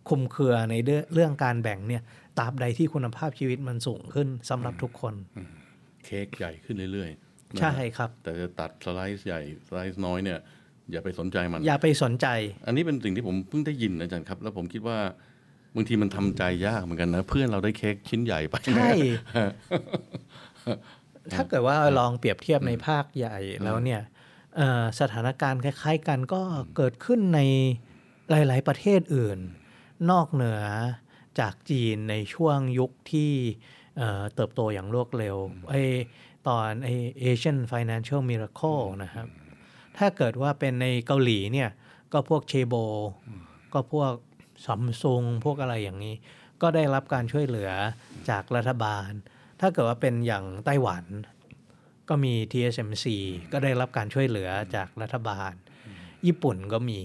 [0.08, 2.02] คลุมเครือในเรื่องเรื่องการแบ่งเนี่ย
[2.38, 5.14] ตราบใดที่คุณภาพชีวิตมันสูงขึ้นสำหรับทุกคน
[6.04, 10.38] เค้กใหญ่ขึ้นเรื่อยๆนะใช่ครับ แต่จะตัดสไลซ์ใหญ่สไลซ์น้อยเนี่ย
[10.92, 12.26] อย่าไปสนใจมัน อย่าไปสนใจ
[12.66, 14.98] อันนี้เป็นสิ่งที่ผมเพิ่งได้ยินนะอาจารย์ครับ แล้วผมคิดว่า
[15.76, 18.92] บางทีมันทำใจยากเหมือนกันนะ เพื่อนเราได้เค้กชิ้นใหญ่ไปใช่
[21.34, 24.02] ถ้าเกิดว่าลองเปรียบเทียบในภาคใหญ่แล้วเนี่ย
[24.56, 26.42] เอ่อสถานการณ์คล้าย ๆ กันก็
[26.76, 27.40] เกิดขึ้นใน
[28.30, 29.38] หลาย ๆ ประเทศอื่น
[30.10, 30.60] นอกเหนือ
[31.40, 33.32] จากจีนในช่วงยุคที่
[33.96, 35.36] เอ่อเติบโตอย่างรวดเร็ว
[35.70, 35.74] ไอ
[36.48, 36.88] ตอนไอ
[37.22, 39.26] Asian Financial Miracle นะครับ
[39.98, 41.70] ถ้าเกิดว่าเป็นในเกาหลีเนี่ย
[42.12, 42.74] ก็พวกเชโบ
[43.72, 44.14] ก็พวก
[44.66, 46.14] ซัมซุงพวกอะไรอย่างนี้
[46.62, 47.70] ก็ได้รับการช่วยเหลือ
[48.30, 49.10] จากรัฐบาล
[49.60, 51.04] ถ้าเกิดว่าเป็นอย่างไต้หวัน
[52.08, 53.06] ก็มี TSMC
[53.52, 55.52] ก็ได้รับการช่วยเหลือจากรัฐบาล
[56.26, 57.00] ญี่ปุ่นก็มี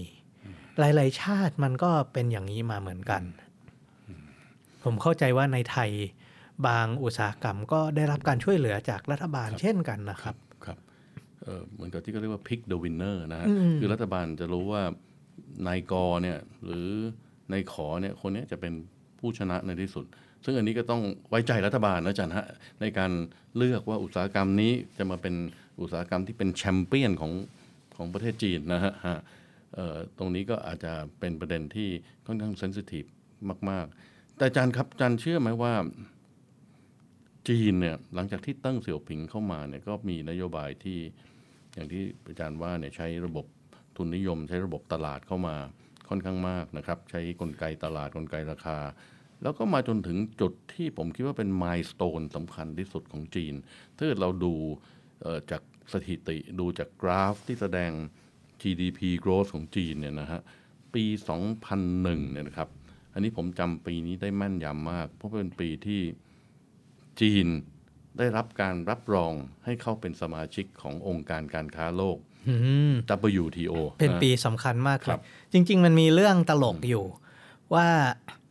[0.78, 3.22] หลาย ๆ ชาติมันก็เป็นอย่างนี้มาเหมือนกัน
[4.84, 5.90] ผมเข้าใจว่าในไทย
[6.66, 10.78] บางอุตสาหกรรมก็ได้รับการช่วยเหลือจากรัฐบาลเช่นกันนะครับครับ
[11.42, 14.82] เออเหมือนกับที่เขาเรียกว่า pick the winner นะฮะอืมคือรัฐบาลจะรู้ว่า
[15.68, 15.92] นายก
[16.22, 16.88] เนี่ยหรือ
[17.52, 18.72] นายขอเนี่ยคนเนี้ยจะเป็น
[19.18, 20.04] ผู้ชนะในที่สุด
[20.44, 22.46] ซึ่งอันนี้ก็ต้องไว้ใจรัฐบาลนะอาจารย์ฮะ
[22.80, 23.12] ในการ
[23.56, 25.34] เลือกว่าอุตสาหกรรมนี้จะมาเป็น
[25.80, 27.32] อุตสาหกรรมที่เป็นแชมเปี้ยนของ
[27.96, 28.92] ของประเทศจีนนะฮะ
[30.18, 31.88] ตรงนี้ก็อาจจะเป็นประเด็นที่
[32.26, 33.04] ค่อนข้างเซนซิทีฟ
[33.70, 35.74] มาก ๆ แต่อาจารย์ครับอาจารย์เชื่อไหมว่า
[37.48, 40.98] จีนเนี่ยหลังจากที่ตั้งเสี่ยวผิงเข้ามาเนี่ยก็มีนโยบายที่
[41.74, 43.46] อย่างที่อาจารย์ว่าเนี่ยใช้ระบบ
[43.96, 45.56] ทุนนิยม ใช้ระบบตลาดเข้ามา
[46.08, 48.78] ค่อนข้างมากนะครับ ใช้กลไกตลาดกลไกราคา
[49.42, 53.54] แล้วก็มาจนถึงจุดที่ผมคิดว่าเป็นมายสเตนสำคัญที่สุดของจีน
[53.96, 54.54] ถ้าเกิดเราดู
[55.22, 57.92] เอ่อจากสถิติดูจากกราฟที่แสดง
[58.62, 60.40] GDP growth ของจีนเนี่ยนะฮะ
[60.94, 61.04] ปี
[61.68, 62.68] 2001 เนี่ยนะครับ
[63.12, 66.00] อันนี้ผมจำปีนี้ได้แม่นยำมาก เพราะเป็นปีที่
[67.20, 67.46] จีน
[68.18, 69.32] ได้รับการรับรอง
[69.64, 72.18] ให้เข้าเป็นสมาชิกขององค์การการค้าโลก
[72.48, 72.54] อื
[72.92, 72.94] ม
[73.44, 75.20] WTO เป็นนะปีสำคัญมากเลครัยบ
[75.52, 77.04] จริง ๆ มันมีเรื่องตลกอยู่
[77.74, 77.88] ว่า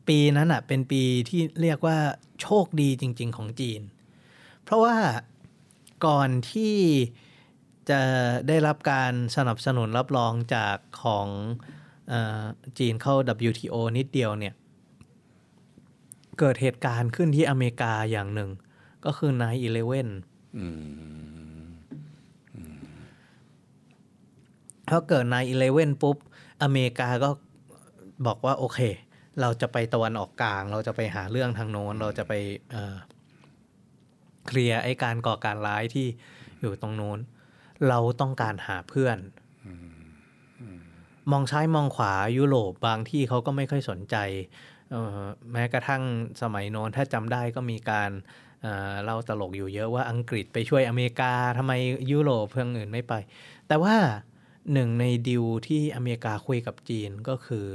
[0.08, 1.98] ปีนั้นอะเป็นปีที่เรียกว่า
[2.42, 3.82] โชคดีจริง ๆ ของจีน
[4.64, 4.96] เพราะว่า
[6.06, 6.76] ก่อนที่
[7.90, 8.02] จะ
[8.48, 11.28] ได้รับการสนับสนุนรับรองจากของ
[12.10, 12.44] เออ
[12.80, 13.16] จีนเข้า
[13.50, 14.54] WTO นิดเดียวเนี่ย
[16.40, 18.50] เกิดเหตุการณ์ขึ้นที่อเมริกาอย่างหนึ่ง
[19.06, 19.32] ก็คือ
[19.96, 20.66] 9-11อื
[21.64, 21.66] ม
[24.90, 25.26] พอเกิด
[25.64, 26.18] 9-11ปุ๊บ
[26.64, 27.30] อเมริกาก็
[28.26, 28.80] บอกว่าโอเค
[29.42, 32.34] เราจะไปตะวันออกกลาง เราจะไปหาเรื่องทางโน้น เราจะไป
[32.72, 32.96] เอ่อ
[34.48, 36.08] เคลียร์ไอ้การก่อการร้ายที่
[36.62, 37.20] อยู่ตรงโน้น
[37.88, 39.18] เราต้องการหาเพื่อน
[41.32, 44.16] มองซ้ายมองขวายุโรปบางที่เขาก็ไม่ค่อยสนใจ
[44.92, 45.20] เอ่อ
[45.52, 46.04] แม้กระทั่ง
[46.42, 48.12] สมัยโน้นถ้าจำได้ก็มีการ
[48.62, 51.74] เอ่อเล่าตลกอยู่เยอะว่าอังกฤษไปช่วยอเมริกาทำไม
[52.12, 53.14] ยุโรปเพื่อนอื่นไม่ไป
[53.68, 53.96] แต่ว่า
[54.74, 57.66] หนึ่งในดิวที่อเมริกาคุยกับจีนก็คือ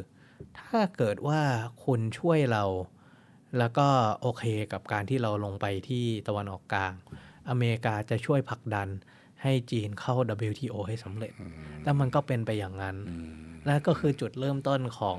[0.61, 1.40] ถ้าเกิดว่า
[1.85, 2.64] คุณช่วยเรา
[3.59, 3.87] แล้วก็
[4.20, 6.92] โอเคกับการที่เราลงไปที่ตะวันออกกลาง
[7.50, 8.88] อเมริกาจะช่วยผลักดัน
[9.42, 10.14] ให้จีนเข้า
[10.50, 11.33] WTO ให้สำเร็จ
[11.85, 12.96] แล้วมันก็เป็นไปอย่างนั้น
[13.66, 15.18] และก็คือจุดเริ่มต้นของ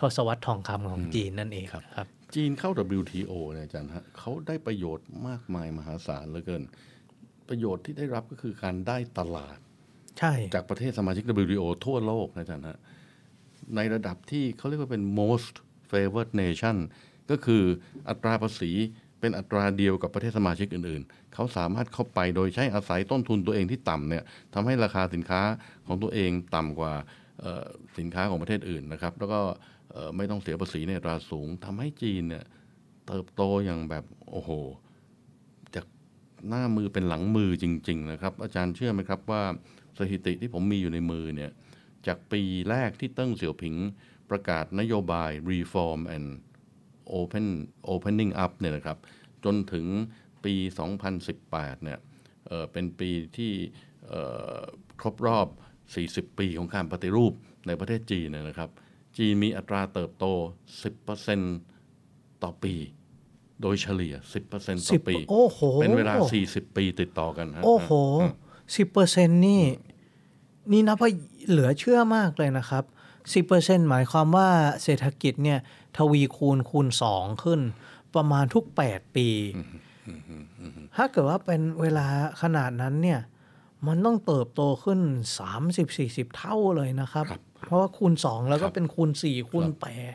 [0.00, 6.62] ทศวรรษทองคำของจีนนั่นเองครับจีนเข้า WTO เนี่ยอาจารย์ฮะเขาได้ประโยชน์มากมายมหาศาลเหลือเกิน
[7.48, 9.58] ประโยชน์ที่ได้รับก็คือการได้ตลาด
[10.18, 12.78] ใช่ จากประเทศสมาชิก WTO ทั่วโลกนะอาจารย์ฮะ
[13.76, 15.54] ในระดับที่เขาเรียกว่าเป็น most
[15.90, 16.76] favored nation
[17.30, 17.62] ก็คือ
[18.08, 18.72] อัตราภาษี
[19.20, 25.42] เป็นอัตราเดียวกับประเทศสมาชิกอื่นๆ เขาสามารถเข้าไปโดยใช้อาศัยต้นทุนตัวเองที่ต่ำเนี่ยทำให้ราคาสินค้า
[25.86, 26.92] ของตัวเองต่ำกว่า
[27.98, 29.40] สินค้าของประเทศอื่นนะครับ แล้วก็
[30.16, 32.44] ไม่ต้องเสียภาษีในราสูงทำให้จีนเนี่ย
[33.06, 34.50] เติบโตอย่างแบบโอ้โห
[35.74, 35.86] จาก
[36.48, 39.42] หน้ามือเป็นหลังมือจริง ๆ นะครับ อาจารย์เชื่อไหมครับว่า
[39.98, 41.50] สถิติที่ผมมีอยู่ในมือเนี่ย
[42.06, 43.76] จากปีแรกที่เติ้งเสี่ยวผิง
[44.30, 46.28] ประกาศนโยบาย reform and
[47.20, 47.46] open
[47.94, 48.98] opening up เนี่ยนะครับ
[49.44, 49.86] จนถึง
[50.44, 50.54] ปี
[51.20, 51.98] 2018 เนี่ย
[52.46, 53.52] เอ่อเป็นปีที่
[54.08, 54.22] เอ่
[54.56, 54.60] อ
[55.00, 55.46] ครบรอบ
[56.32, 57.32] 40 ปีของการปฏิรูป
[57.66, 58.70] ในประเทศจีนเนยนะครับ
[59.16, 60.24] จีนมีอัตราเติบโต
[61.14, 62.74] 10%ต่อปี
[63.62, 64.58] โดยเฉลี่ย 10%ต่
[64.98, 66.14] อปีโอ้โหเป็นเวลา
[66.46, 67.90] 40 ปีติดต่อกันฮะโอ้โห
[68.76, 69.62] สิบเปอร์เซ็นนี่
[70.72, 71.10] นี่นับว่า
[71.50, 72.84] เหลือเชื่อมากเลยนะครับ
[73.34, 74.48] สิบเปอร์เซ็นหมายความว่า
[74.82, 75.58] เศรษฐกิจเนี่ย
[75.96, 77.60] ทวีคูณคูณสองขึ้น
[78.14, 79.28] ประมาณทุกแปดปี
[80.96, 82.06] ถ้าเกิดว่าเป็นเวลา
[82.42, 83.20] ขนาดนั้นเนี่ย
[83.86, 85.00] มันต้องเติบโตขึ้น
[85.68, 87.26] 30-40 เท่าเลยนะครับ
[87.64, 89.66] เพราะว่าคูณ 2 แล้วก็เป็นคูณ 4 คูณ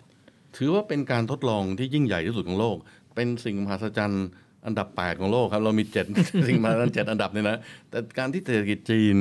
[0.03, 2.77] 8 ถือว่าเป็นการทดลองที่ยิ่งใหญ่ที่สุดของโลก
[3.15, 4.27] เป็นสิ่งมหัศจรรย์
[4.65, 7.57] อันดับ 8 ของโลกครับ เรามี 7 สิ่งมหัศจรรย์เจ็ดอันดับเนี่ยนะ
[7.89, 9.15] แต่การที่เศรษฐกิจจีน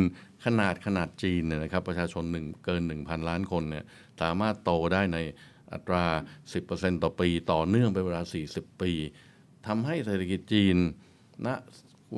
[0.44, 3.84] ขนาดขนาดจีนเนี่ยนะครับประชาชนหนึ่งเกิน 1,000 ล้านคนเนี่ย
[4.22, 5.18] สามารถโตได้ใน
[5.72, 6.04] อัตรา
[6.54, 8.92] 10%ต่อปี ต่อเนื่องเป็นเวลา 40 ปี
[9.66, 10.76] ทำให้เศรษฐกิจจีน
[11.46, 11.48] ณ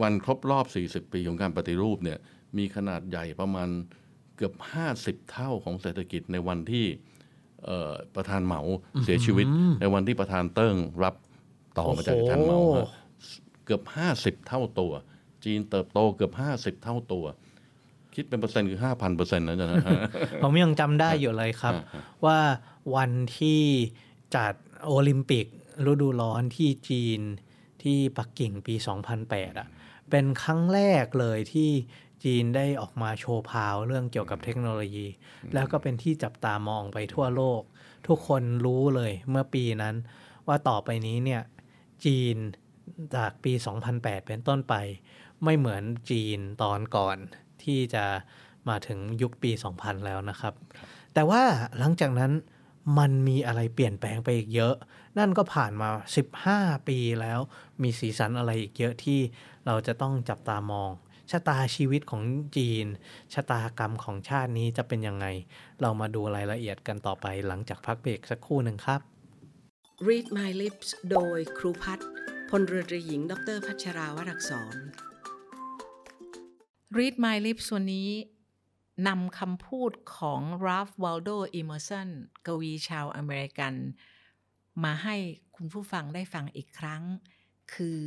[0.02, 0.66] วันครบรอบ
[1.06, 2.18] 40 ปีของการปฏิรูปเนี่ย
[2.58, 3.68] มีขนาดใหญ่ประมาณ
[4.36, 4.54] เกือบ
[4.92, 6.86] 50 เท่าของเศรษฐกิจในวันที่
[7.64, 8.60] เอ่อประธานเหมา
[9.04, 9.46] เสียชีวิต
[9.80, 11.14] ในวันที่ประธานเติ้งรับ
[11.78, 12.88] ต่อมาจากประธานเหมาโอ้โหฮะ
[13.64, 14.92] เกือบห้าสิบเท่าตัว
[15.44, 17.24] จีนเติบโตเกือบห้าสิบเท่าตัว
[18.16, 19.68] คิดเป็นเปอร์เซ็นต์คือห้าพันเปอร์เซ็นต์นะจ๊ะ
[20.42, 21.74] ผมยังจำได้อยู่เลยครับ
[22.26, 22.38] ว่า
[22.96, 23.62] วันที่
[24.36, 24.54] จัด
[24.86, 25.46] โอลิมปิก
[25.90, 27.20] ฤดูร้อนที่จีน
[27.82, 28.74] ที่ปักกิ่งปี
[29.16, 29.68] 2008 อะ
[30.10, 31.70] เป็นครั้งแรกเลยที่
[32.24, 35.06] จีนได้ออกมาโชว์พาวเรื่องเกี่ยวกับเทคโนโลยี
[35.54, 37.62] แล้วก็เป็นที่จับตามองไปทั่วโลก
[38.08, 39.94] ทุกคนรู้เลยเมื่อปีนั้น
[40.46, 41.42] ว่าต่อไปนี้เนี่ย
[42.04, 42.36] จีน
[43.16, 43.52] จากปี
[43.90, 44.74] 2008 เป็นต้นไป
[45.44, 47.18] ไม่เหมือนจีนตอนก่อน
[47.66, 48.04] ที่จะ
[48.68, 50.54] มาถึงยุคปี 2000 แล้วนะครับ
[51.14, 51.42] แต่ว่า
[51.78, 52.32] หลังจากนั้น
[52.98, 54.74] มันมีอะไรเปลี่ยนแปลงไปอีกเยอะ
[55.18, 55.88] นั่นก็ผ่านมา
[56.38, 57.40] 15 ปีแล้ว
[57.82, 59.20] มีสีสันอะไรอีกเยอะที่
[59.66, 60.90] เราจะต้องจับตามอง
[61.30, 62.22] ชะตาชีวิตของ
[62.56, 62.86] จีน
[63.34, 65.26] ชะตากรรมของชาตินี้จะเป็นยังไง
[65.80, 69.00] เรามาดูรายละเอียดกันต่อไปหลังจากพักเบรกสักครู่หนึ่งครับ
[70.06, 72.08] Read My Lips โดยครูพัฒน์
[72.50, 74.76] พลเรือตรีหญิง ดรพัชราวรักษร
[76.94, 78.10] Read My Lips วันนี้
[79.08, 82.08] นำคำพูดของ Ralph Waldo Emerson
[82.46, 83.74] กวีชาวอเมริกัน
[84.84, 85.16] มาให้
[85.56, 87.02] คุณผู้ฟังได้ฟังอีกครั้ง
[87.74, 88.00] คือ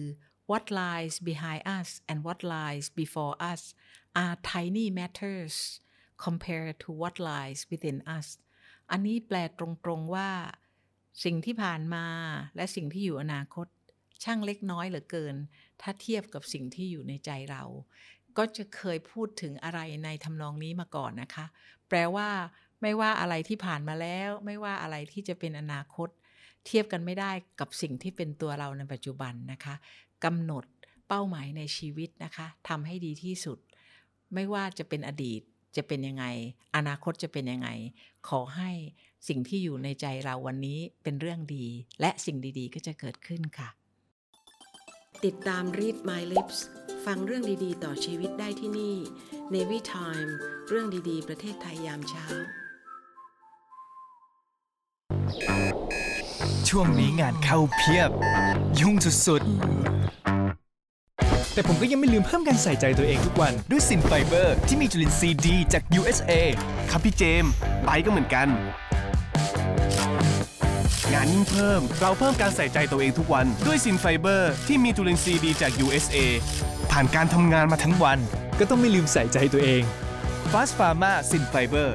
[0.49, 3.61] What lies behind us and what lies before us
[4.23, 5.55] are tiny matters
[6.25, 8.27] compared to what lies within us
[8.91, 10.29] อันนี้แปลตรงๆว่า
[11.23, 12.05] สิ่งที่ผ่านมา
[12.55, 13.67] และสิ่งที่อยู่อนาคต
[14.23, 15.35] ช่างเล็กน้อยเหลือเกิน
[15.81, 17.63] ถ้าเทียบกับสิ่งที่อยู่ในใจเรา
[18.39, 21.45] ก็จะเคยพูดถึงอะไรในทำนองนี้มาก่อนนะคะ
[21.89, 22.29] แปลว่า
[22.81, 26.09] ไม่ว่าอะไรที่ผ่านมาแล้ว ไม่ว่าอะไรที่จะเป็นอนาคต
[26.65, 29.75] เทียบกันไม่ได้กับสิ่งที่เป็นตัวเราในปัจจุบันนะคะ
[30.23, 30.63] กำหนด
[31.07, 33.59] เป้าหมายในชีวิตนะคะทำให้ดีที่สุด
[34.33, 35.41] ไม่ว่าจะเป็นอดีต
[35.77, 36.25] จะเป็นยังไง
[36.75, 37.69] อนาคตจะเป็นยังไง
[38.27, 38.71] ขอให้
[39.27, 41.65] สิ่งที่อยู่ในใจเราวันนี้เป็นเรื่องดี
[42.01, 43.69] และสิ่งดีๆ ก็จะเกิดขึ้นค่ะ
[45.27, 46.57] ติดตาม Read My Lips
[47.05, 48.95] ฟังเรื่องดีๆ ต่อชีวิตได้ที่นี่
[49.53, 50.31] Navy Time
[50.67, 52.25] เรื่องดีๆ ประเทศไทยยามเช้า
[56.69, 58.09] ช่วงนี้งานเข้าเพียบ
[58.79, 58.95] ยุ่ง
[59.27, 66.33] สุดๆ แต่ผมก็ยังไม่ลืมเพิ่มการใส่ใจตัวเองทุกวันด้วยซินไฟเบอร์ ที่มีจุลินทรีย์ดีจาก USA
[66.89, 67.51] ครับพี่เจมส์
[67.85, 68.47] ไปก็เหมือนกัน
[71.13, 76.17] งานยิ่งเพิ่ม เราเพิ่มการใส่ใจตัวเองทุกวัน ด้วยซินไฟเบอร์ ที่มีจุลินทรีย์ดีจาก USA
[76.91, 78.19] ผ่านการทำงานมาทั้งวัน
[78.59, 79.83] ก็ต้องไม่ลืมใส่ใจตัวเอง
[80.51, 81.89] Fast Pharma Sin Fiber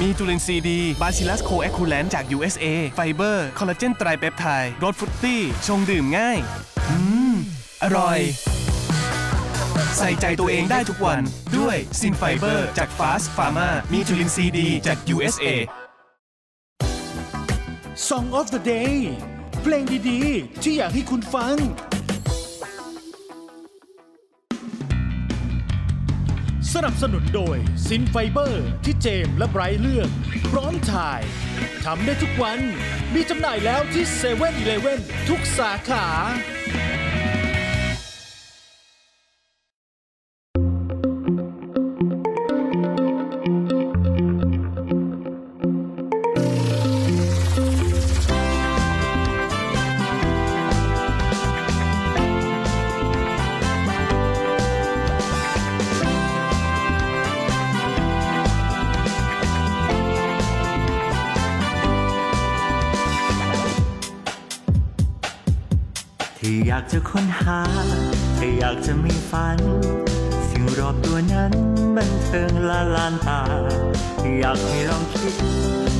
[0.00, 6.38] มีจุลินทรีย์ดี Bacillus coagulans จาก USA ไฟเบอร์ คอลลาเจน tripeptide รส fruity ชงดื่มง่าย
[6.90, 6.96] อื
[7.32, 7.34] ม
[7.82, 8.18] อร่อย
[9.98, 11.22] ใส่ใจตัวเองได้ทุกวัน
[11.56, 15.46] ด้วยซินไฟเบอร์จาก Fast Pharma มีจุลินทรีย์ดีจาก USA
[17.96, 18.96] Song of the Day
[19.62, 21.56] เพลงดีๆ ที่อยากให้คุณฟัง
[26.74, 30.08] สนับสนุนโดยซินไฟเบอร์ที่เจมส์และไบรท์เลือก
[30.50, 31.20] พร้อมถ่าย
[31.84, 32.60] ทำได้ทุกวัน
[33.14, 67.60] มีจำหน่ายแล้วที่7 e เ e ่ e อทุกสาขาากจะค้นหา
[68.38, 69.58] ที่อยากจะมีฝัน
[70.48, 71.52] สิ่งรอบตัวนั้น
[71.96, 73.42] บันเทิงละลานตา
[74.38, 75.34] อยากให้ลองคิด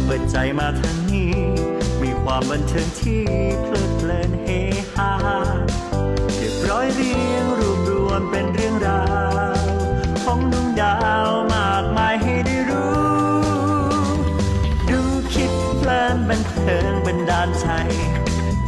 [0.04, 1.32] เปิดใจมาทางนี้
[2.02, 3.22] มีความบันเทิงที่
[3.62, 4.46] เพลิดเพลินเฮ
[4.94, 5.12] ฮา
[6.36, 9.04] เก็บร้อยเรียงรวบรวมเป็นเรื่องรา
[9.54, 9.56] ว
[10.24, 12.94] ของดวงดาวมากมายให้ได้รู้
[14.90, 15.00] ดู
[15.34, 17.66] คิดเพลินบันเทิงบันดาลใจ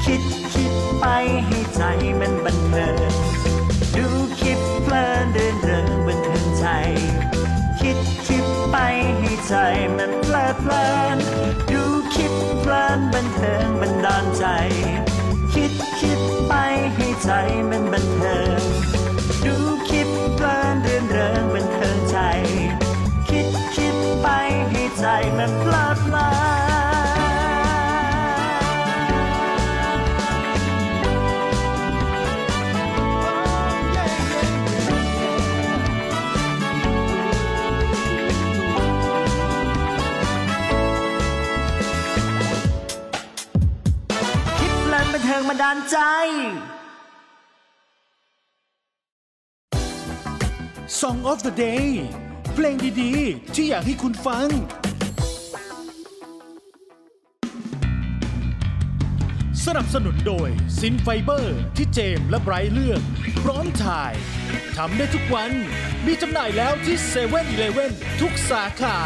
[0.04, 1.04] คิดคิดไป
[1.46, 1.82] ให้ ใจ
[2.20, 3.12] มันบันเทิง
[3.96, 4.06] ดู
[4.40, 6.66] คิดเพลินเดินเริงบันเทิงใจ
[7.80, 8.76] คิดคิดไป
[9.18, 9.54] ให้ใจ
[9.96, 10.86] มันเพลิดเพลิ
[11.16, 11.18] น
[11.72, 11.82] ดู
[12.14, 14.44] คิดเพลินบันเทิงบันดาลใจ
[15.54, 16.52] คิดคิดไป
[16.94, 17.30] ให้ใจ
[17.70, 18.60] มันบันเทิง
[19.46, 19.56] ดู
[19.90, 22.18] คิดเพลินเดินเริงบันเทิงใจ
[23.28, 24.28] คิดคิดไป
[24.70, 25.06] ให้ใจ
[25.38, 26.45] มันเพลิดเพลิน
[45.48, 45.98] บันเทิงบันดาลใจ
[51.00, 51.88] Song of the Day
[52.54, 54.48] เพลงดีๆ ที่อยากให้คุณฟัง
[59.66, 63.02] สนับสนุนโดยซินไฟเบอร์ที่เจมและไบรท์เลือก
[63.42, 64.12] พร้อมถ่าย
[64.76, 65.52] ทำได้ทุกวัน
[66.06, 67.90] มีจำหน่ายแล้วที่7-Eleven
[68.20, 68.98] ทุกสาขา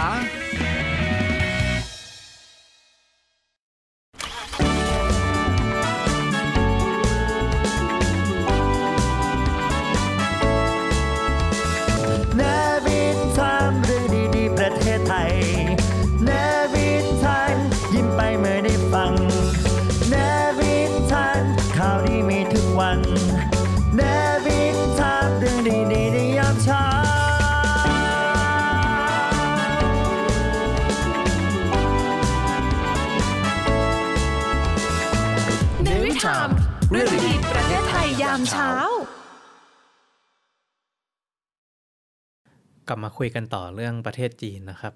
[43.23, 44.95] คุยกันต่อเรื่องประเทศจีนนะครับ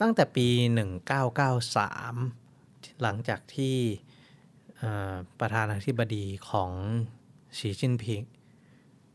[0.00, 0.48] ตั้งแต่ปี
[1.34, 3.76] 1993 หลังจากที่
[5.40, 6.70] ประธานาธิบดีของ
[7.58, 8.22] สีจิ้นผิง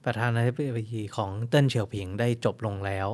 [0.06, 0.58] ประธานาธิบ
[0.92, 3.08] ดีของเติ้นเฉียวผิงได้จบลงแล้ว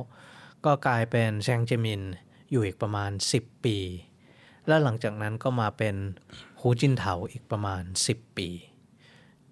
[0.64, 2.02] ก็กลายเป็นแซงเจมิน
[2.50, 3.78] อยู่อีกประมาณ 10 ปี
[4.66, 5.96] และหลังจากนั้นก็มาเป็น
[6.60, 8.48] ฮูจินเถาอีกประมาณ 10 ปี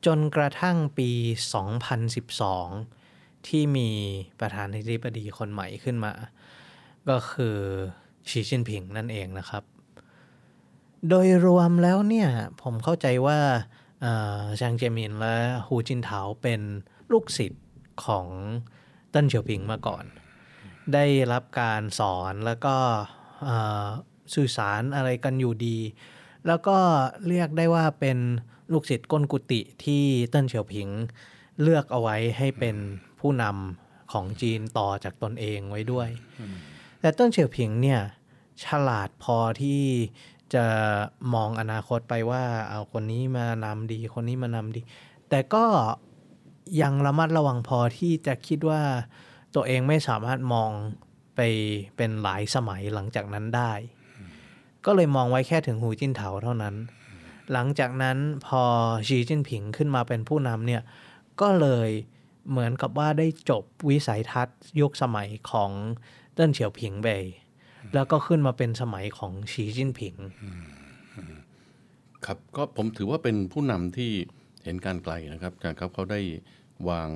[0.06, 1.10] จนกระทั่งปี
[1.88, 2.97] 2012
[3.48, 3.88] ที่มี
[4.40, 6.12] ประธานาธิบดีคนใหม่ขึ้นมา
[7.08, 7.56] ก็คือ
[8.28, 9.62] ชีจินผิงนั่นเองนะครับ
[11.08, 12.28] โดยรวมแล้วเนี่ย
[12.62, 13.38] ผมเข้าใจว่า
[14.60, 16.60] ชางเจมินและฮูจินเถาเป็น
[17.12, 17.64] ลูกศิษย์
[18.04, 18.26] ของ
[19.10, 20.04] เติ้นเฉียวผิงมาก่อน
[20.94, 22.76] ได้รับการสอนแล้วก็
[24.34, 25.78] สื่อสารอะไรกันอยู่ดี
[26.46, 26.78] แล้วก็
[27.28, 28.18] เรียกได้ว่าเป็น
[28.72, 30.88] ลูกศิษย์ก้นกุฏิที่เติ้นเฉียวผิง
[31.62, 32.76] เลือกเอาไว้ให้เป็น
[33.20, 36.08] ผู้นำของจีนต่อจากตนเองไว้ด้วย
[37.00, 38.00] แต่เติ้นเฉียวผิงเนี่ย
[38.64, 39.82] ฉลาดพอที่
[40.54, 40.64] จะ
[41.34, 44.80] มองอนาคตไปว่าเอาคนนี้มานำดีคนนี้มานำดี
[45.28, 45.64] แต่ก็
[46.82, 48.82] ยังระมัดระวังพอที่จะคิดว่า
[49.54, 50.70] ตัวเองไม่สามารถมอง
[51.36, 51.40] ไป
[51.96, 53.72] เป็นหลายสมัยหลังจากนั้นได้
[54.84, 56.74] ก็เลยมองไว้แค่ถึงหูจิ้นเถาเท่านั้น
[57.52, 58.62] หลังจากนั้นพอ
[59.06, 60.82] ชีจิ้นผิงขึ้นมาเป็นผู้นำเนี่ย
[61.40, 61.90] ก็เลย
[62.50, 65.70] เหมือนกับว่าได้จบวิสัยทัศน์ยุคสมัยของ
[66.34, 67.08] เติ้นเฉียวผิงไป
[67.94, 70.14] แล้วก็ขึ้นมาเป็นสมัยของชีจิ้นผิง
[72.26, 74.10] ครับก็ผมถือว่าเป็นผู้นำที่
[74.64, 76.20] เห็นการไกลนะครับอารครับเขาได้
[76.88, 77.10] วาง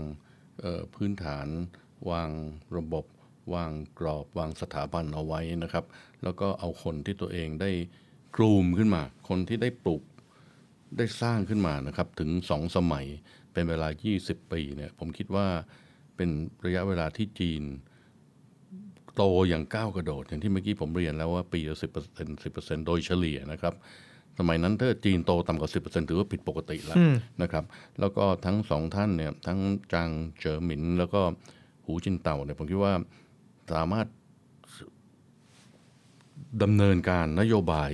[0.94, 1.46] พื้นฐาน
[2.10, 2.30] วาง
[2.76, 3.04] ระบบ
[3.54, 5.84] วางกรอบ วางสถาบันเอาไว้นะครับ
[6.22, 7.70] แล้วก็เอาคนที่ตัวเองได้
[8.36, 10.02] กรูมขึ้นมา คนที่ได้ปลูก
[10.98, 13.06] ได้สร้างขึ้นมานะครับ ถึงสองสมัย
[13.52, 13.88] เป็นเวลา
[14.20, 15.46] 20 ปีเนี่ยผมคิดว่า
[16.16, 16.28] เป็น
[16.66, 17.62] ระยะเวลาที่จีน
[19.16, 23.74] โตอย่างก้าวกระโดด อย่างที่เมื่อกี้ผมเรียนแล้วว่าปีละสิบเปอร์เซ็นต์สิบเปอร์เซ็นต์โดยเฉลี่ยนะครับ
[24.38, 26.96] สมัยนั้นถ้าจีนโตต่ำกว่าสิบเปอร์เซ็นต์ถือว่าผิดปกติแล้ว
[27.42, 27.64] นะครับ
[28.00, 29.58] แล้วก็ทั้งสองท่านเนี่ยทั้ง
[29.92, 31.22] จางเจ๋อหมิน แล้วก็
[31.84, 32.94] หูจินเต่าเนี่ยผมคิดว่า
[33.72, 34.06] สามารถ
[36.62, 37.90] ดำเนินการนโยบาย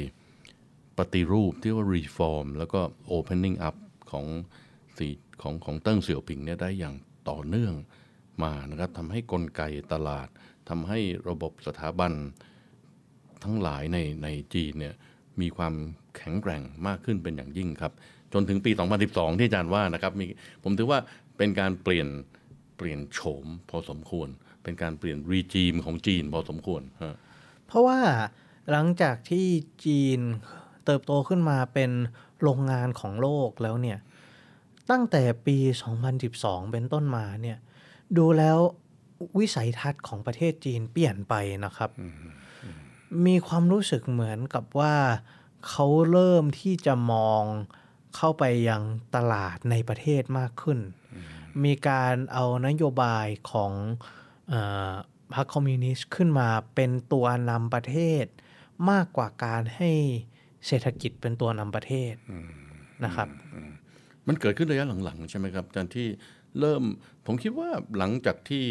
[0.99, 2.81] ปฏิรูปที่ว่า reform แล้วก็
[3.17, 3.77] opening up
[4.11, 4.27] ของ
[4.99, 5.09] สี
[5.43, 6.95] ของของเติ้งเสี่ยวผิงเนี่ยได้อย่าง
[7.31, 7.75] ต่อเนื่อง
[8.45, 10.29] มานะครับทำให้กลไกตลาด
[10.69, 10.99] ทำให้
[11.29, 12.13] ระบบสถาบัน
[13.45, 14.95] ทั้งหลายในในจีนเนี่ย
[15.41, 15.75] มีความ
[16.17, 17.93] แข็งแกร่งมากขึ้นเป็นอย่างยิ่งครับ
[18.33, 18.71] จนถึงปี
[19.05, 20.27] 2012 ที่อาจารย์ว่านะครับมี
[20.63, 20.99] ผมถือว่า
[21.37, 22.09] เป็นการเปลี่ยน
[22.77, 24.29] เปลี่ยนโฉมพอสมควร
[24.63, 26.83] เป็นการเปลี่ยนรีจีมของจีนพอสมควร
[27.67, 28.01] เพราะว่า
[28.71, 29.47] หลังจากที่
[29.85, 30.21] จีน
[30.85, 31.91] เติบโตขึ้นมาเป็น
[32.43, 33.99] โรงงานของโลกแล้วเนี่ย
[34.91, 35.57] ตั้งแต่ปี
[36.15, 37.59] 2012 เป็นต้นมาเนี่ย
[38.17, 38.59] ดูแล้ว
[39.39, 41.91] วิสัยทัศน์ของประเทศจีนเปลี่ยนไปนะครับ
[43.27, 44.95] มีความรู้สึกเหมือนกับว่า
[45.69, 47.43] เขาเริ่มที่จะมอง
[48.17, 48.83] เข้าไปยัง
[49.17, 50.79] ตลาดในประเทศมากขึ้น
[51.65, 53.73] มีการเอานโยบายของ
[54.49, 54.55] เอ
[54.91, 54.93] อ
[55.35, 58.25] พรรคคอมมิวนิสต์ขึ้นมาเป็นตัวนำประเทศ
[58.91, 59.91] มากกว่าการให้
[60.67, 62.15] เศรษฐกิจเป็นตัวนำประเทศ
[63.05, 63.29] นะครับ
[64.29, 66.07] มันเกิดขึ้นระยะหลังๆ ใช่ไหมครับอารที่
[66.61, 66.83] เริ่ม
[67.27, 68.65] ผมคิดว่าหลังจากที่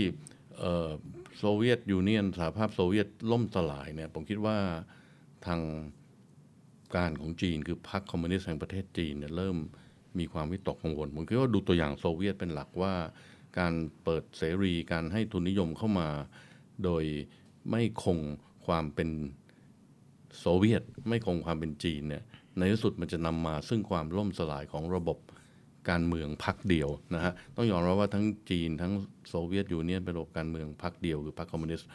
[1.38, 4.58] Soviet Union สหภาพโซเวียตล่มสลายเนี่ยผมคิดว่า
[5.46, 5.62] ทาง
[6.96, 9.58] การของจีนคือพรรคคอมมิวนิสต์แห่งประเทศจีนเนี่ยเริ่ม
[10.20, 12.94] มีความวิตกกังวลผมคิดว่าดูตัวอย่างโซเวียตเป็นหลักว่า
[13.60, 16.10] การเปิดเสรีการให้ทุนนิยมเข้ามา
[16.84, 17.04] โดย
[17.70, 18.20] ไม่คง
[18.66, 19.10] ความเป็น
[20.40, 22.24] โซเวียต ไม่คงความเป็นจีนเนี่ย
[22.58, 25.18] ในที่สุดมันจะนำมาซึ่งความล่มสลายของระบบ
[25.90, 28.94] การเมืองพรรคเดียวนะฮะต้องยอมรับว่าทั้งจีนทั้ง
[29.30, 31.88] Soviet Union เป็นระบบการเมืองพรรคเดียวคือพรรคคอมมิวนิสต์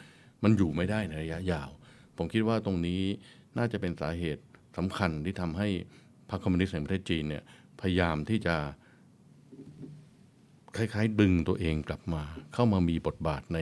[0.43, 1.69] มันอยู่ไม่ได้ในระยะยาว
[2.17, 3.01] ผมคิดว่าตรงนี้
[3.57, 4.43] น่าจะเป็นสาเหตุ
[4.77, 5.67] สำคัญที่ทำให้
[6.29, 7.43] พรรคคอมมิวนิสต์แห่งประเทศจีนเนี่ย
[7.81, 8.55] พยายามที่จะ
[10.77, 13.59] คล้ายๆ ดึงตัวเองกลับมา เข้ามามีบทบาทใน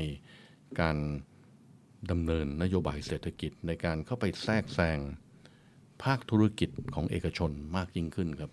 [0.81, 0.97] การ
[2.11, 4.99] ดำเนินนโยบายเศรษฐกิจในการเข้าไปแทรกแซง
[6.03, 8.51] ภาคธุรกิจของเอกชนมากยิ่งขึ้นครับ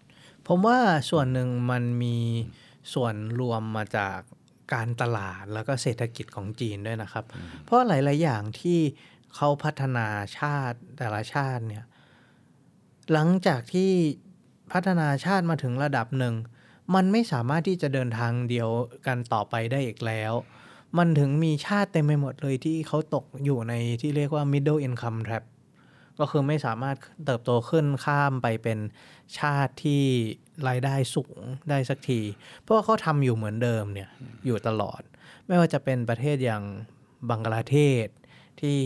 [0.48, 0.78] ผมว่า
[1.11, 2.16] ส่วนหนึ่งมันมี
[2.94, 4.18] ส่วนรวมมาจาก
[4.74, 7.24] การตลาดแล้วก็เศรษฐกิจของจีนด้วยนะครับ
[7.64, 8.78] เพราะหลาย ๆ อย่างที่
[9.34, 10.06] เขาพัฒนา
[10.38, 11.84] ชาติแต่ละชาติเนี่ย
[13.12, 13.92] หลังจากที่
[14.72, 16.34] พัฒนาชาติมาถึงระดับหนึ่ง
[16.94, 18.68] มันไม่สามารถที่จะเดินทางเดียว
[19.06, 20.32] กันต่อไปได้อีกแล้ว
[20.98, 25.44] มันถึงมีชาติเต็มไปหมดเลยที่เขาตกอยู่ในที่เรียกว่า middle income trap
[26.18, 28.78] ก็คือไม่สามารถเติบโตขึ้นข้ามไปเป็น
[29.38, 30.04] ชาติที่
[30.68, 31.38] รายได้สูง
[31.70, 32.20] ได้สักที
[32.61, 34.09] เพราะว่าเขาทำอยู่เหมือนเดิมเนี่ย
[34.46, 35.00] อยู่ตลอด
[35.46, 36.62] ไม่ว่าจะเป็นประเทศอย่าง
[37.28, 38.07] บังกลาเทศ
[38.61, 38.76] ที่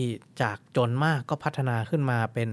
[0.41, 2.49] จากจนมากก็พัฒนาขึ้นมาเป็น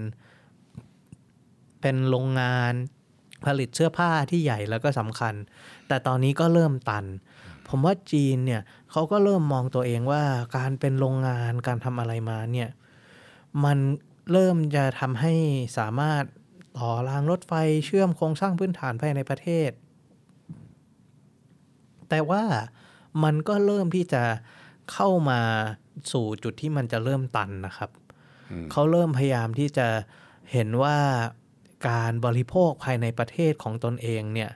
[1.81, 2.73] เป็นโรงงาน
[3.45, 5.35] ผลิตเสื้อผ้าที่ใหญ่แล้วก็สำคัญ
[5.89, 7.05] แต่ตอนนี้ก็เริ่มตัน
[7.69, 10.23] ผมว่าจีนเนี่ยเขาก็เริ่มมองตัวเองว่า
[10.57, 12.69] การเป็นโรงงานการทำอะไรมาเนี่ย
[13.65, 13.79] มัน
[14.33, 15.35] เริ่มจะทำให้
[15.79, 16.25] สามารถ
[16.79, 17.53] ต่อรางรถไฟ
[17.87, 19.71] เชื่อมโครงสร้างพื้นฐานภายในประเทศ
[22.09, 22.43] แต่ว่า
[23.25, 24.23] มันก็เริ่มที่จะ
[24.93, 25.41] เข้ามา
[26.13, 27.91] สู่จุดที่มันจะเริ่มตันนะครับ
[28.73, 29.89] เขาเริ่มพยายามที่จะ
[30.53, 30.99] เห็นว่า
[31.89, 34.51] การบริโภคภายในประเทศของตนเองเนี่ย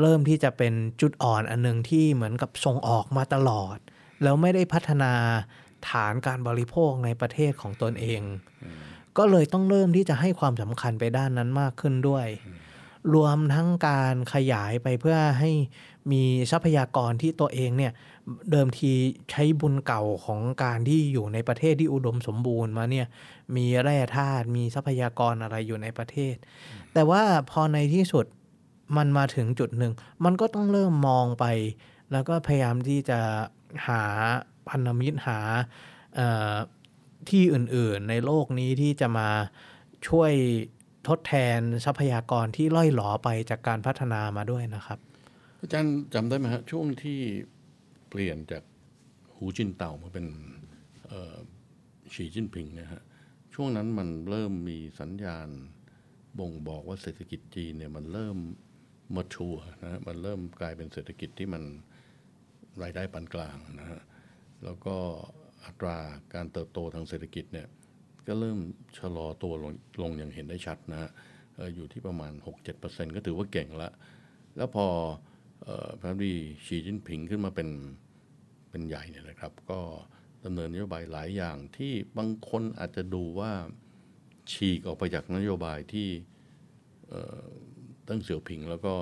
[0.00, 3.78] เริ่มที่จะเป็นจุดอ่อนอันหนึงที่เหมือนกับส่งออกมาตลอด
[4.22, 5.12] แล้วไม่ได้พัฒนา
[5.90, 8.22] ฐานการบริโภคในประเทศของตนเอง
[9.18, 12.26] ก็เลยต้องเริ่มที่จะให้ความสำคัญไปด้านนั้นมากขึ้นด้วย
[13.14, 15.50] รวมทั้งการขยายไปเพื่อให้
[16.12, 17.92] มีทรัพยากรที่ตัวเองเนี่ย
[18.50, 18.92] เดิมที
[19.30, 23.06] ใช้บุญเก่าของการที่อยู่ในประเทศที่อุดมสมบูรณ์มาเนี่ย
[23.56, 26.34] มีแร่ธาตุมีทรัพยากรอะไรอยู่ในประเทศ
[26.92, 28.26] แต่ว่าพอในที่สุด
[28.96, 29.92] มันมาถึงจุดหนึ่ง
[30.24, 31.44] มันก็ต้องเริ่มมองไป
[32.12, 33.20] แล้วก็พยายามที่จะ
[33.88, 34.02] หา
[34.68, 35.38] พันธมิตรหา
[37.30, 39.28] ที่อื่นๆ ในโลกนี้ที่จะมา
[40.08, 40.32] ช่วย
[41.08, 44.98] ทดแทนทรัพยากรที่ล่อยหลอไปจากการพัฒนามาด้วยนะครับ
[45.60, 47.18] อาจารย์จำได้ไหมฮะช่วงที่
[48.08, 48.62] เปลี่ยนจาก
[49.34, 50.26] หูจินเต่ามาเป็น
[52.14, 53.02] ฉีจิ้นผิงเนะฮะ
[53.54, 55.48] ช่วงนั้นมันเริ่มมีสัญญาณ
[56.38, 58.36] บ่งบอกว่าเศรษฐกิจจีนเนี่ยมันเริ่ม
[59.16, 61.62] มาชัวนะฮะมันเริ่มกลายเป็นเศรษฐกิจที่มัน
[62.82, 64.00] รายได้ปานกลางนะฮะ
[64.64, 64.96] แล้วก็
[65.64, 65.96] อัตรา
[66.34, 67.68] การเติบโตทางเศรษฐกิจเนี่ย
[68.26, 68.58] ก็เริ่ม
[68.98, 71.10] ชะลอตัวลงลงอย่างเห็นได้ชัดนะฮะ
[71.74, 72.32] อยู่ที่ประมาณ
[72.74, 73.90] 6-7%ก็ถือว่าเก่งละ
[74.56, 74.86] แล้วพอ
[76.00, 76.34] พระดี
[76.64, 77.68] ชีจิ้นผิงขึ้นมาเป็น
[78.70, 79.80] เป็นใหญ่เนี่ยนะครับ ก็
[80.44, 83.52] ดำเนินนโยบายหลายอย่างที่บางคนอาจจะดูว่า
[84.52, 86.08] ฉีกออกไปจากนโยบายที่
[88.08, 88.94] ตั้งเสี่ยวผิงแล้วก็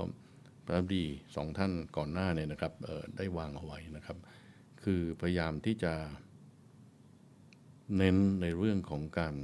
[0.64, 1.04] พระดี
[1.36, 2.72] สองท่านก่อนหน้าเนี่ยนะครับ
[3.16, 4.16] ได้วางเอาไว้นะครับ
[4.84, 5.94] คือพยายามที่จะ
[7.96, 9.36] เน้นในเรื่องของการ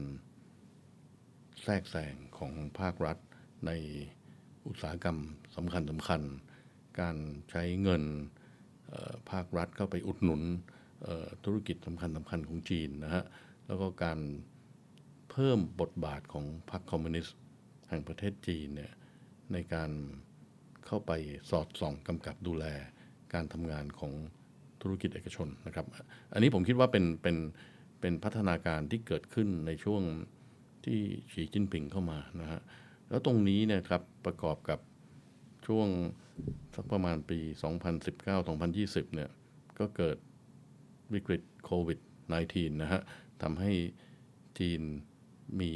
[1.62, 3.18] แทรกแซงของภาครัฐ
[3.66, 3.70] ใน
[4.66, 5.18] อุตสาหกรรม
[5.56, 6.22] สำคัญสำคัญ
[7.00, 7.16] การ
[7.50, 8.02] ใช้เงิน
[9.30, 10.42] ภาครัฐเข้าไปอุดหนุน
[11.44, 13.24] ธุรกิจสำคัญสำคัญของจีนนะฮะ
[13.66, 14.18] แล้วก็การ
[15.30, 17.38] เพิ่มบทบาทของพรรคคอมมิวนิสต์
[17.88, 18.92] แห่งประเทศจีนเนี่ย
[19.52, 19.90] ในการ
[20.86, 21.12] เข้าไป
[21.50, 22.64] สอดส่องกำกับดูแล
[23.34, 24.12] การทำงานของ
[24.82, 25.86] ธุรกิจเอกชนนะครับ
[26.32, 27.36] อันนี้ผมคิดว่าเป็นเป็น
[28.00, 30.02] เป็นพัฒนาการที่เกิดขึ้นในช่วง
[30.84, 31.00] ที่
[31.32, 32.60] ฉีจิ้นผิงเข้ามานะฮะ
[33.10, 34.80] แล้วตรงนี้เนี่ยครับประกอบกับ
[35.66, 35.88] ช่วง
[36.74, 37.38] สักประมาณปี
[38.26, 39.30] 2019-2020 เนี่ย
[39.78, 40.16] ก็เกิด
[41.14, 41.98] วิกฤตโควิด
[42.40, 43.00] -19 นะฮะ
[43.42, 43.72] ทำให้
[44.58, 44.82] จีน
[45.60, 45.72] มี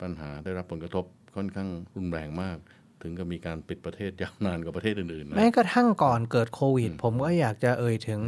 [0.00, 1.04] ปัญหาได้รับผลกระทบ
[1.36, 2.58] ค่อนข้างรุนแรงมาก
[3.02, 8.20] ถึงกับมีการปิดประเทศยาวนานกว่าประเทศอื่นๆนะแม้กระทั่งก่อนเกิดโควิด ผมก็อยากจะเอ่ยถึง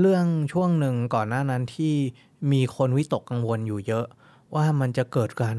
[0.00, 1.94] เรื่องช่วงหนึ่งก่อนหน้านั้นที่
[2.52, 4.06] มีคนวิตกกังวลอยู่เยอะ
[4.54, 5.56] ว่ามันจะเกิดการ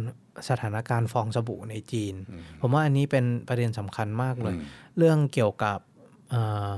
[0.49, 2.15] สถานการณ์ฟองสบู่ในจีน
[2.61, 4.55] ผมว่าอันนี้เป็นประเด็นสำคัญมากเลย
[4.97, 5.79] เรื่องเกี่ยวกับ
[6.29, 6.71] เอ่อ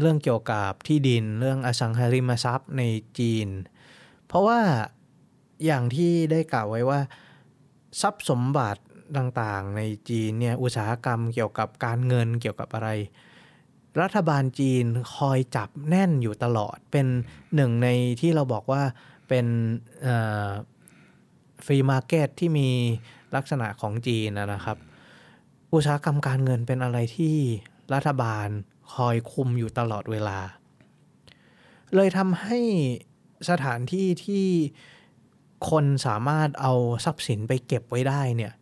[0.00, 2.82] เรื่องเกี่ยวกับที่ดินเรื่องอสังหาริมทรัพย์ใน
[3.18, 3.48] จีน
[4.26, 4.60] เพราะว่า
[5.66, 7.00] อย่างที่ได้กล่าวไว้ว่า
[8.00, 8.82] ทรัพย์สมบัติ
[9.16, 12.88] ต่างๆ ในจีนเนี่ยอุตสาหกรรมเกี่ยวกับการเงินเกี่ยวกับอะไร
[14.00, 14.84] รัฐบาลจีน
[15.16, 17.06] คอยจับแน่นอยู่ตลอดเป็น
[17.54, 17.88] หนึ่งใน
[18.20, 18.82] ที่เราบอกว่า
[19.28, 19.46] เป็น
[21.64, 22.68] free market ที่มี
[23.36, 24.78] ลักษณะของจีนนะนะครับ
[25.74, 27.36] อุตสาหกรรมการเงินเป็นอะไรที่
[27.94, 28.48] รัฐบาล
[28.94, 30.38] คอยคุมอยู่ตลอดเวลา
[31.94, 32.58] เลยทำให้
[33.50, 34.46] สถานที่ที่
[35.70, 36.72] คนสามารถเอา
[37.04, 38.52] ทรัพย์สินไปเก็บไว้ได้เนี่ย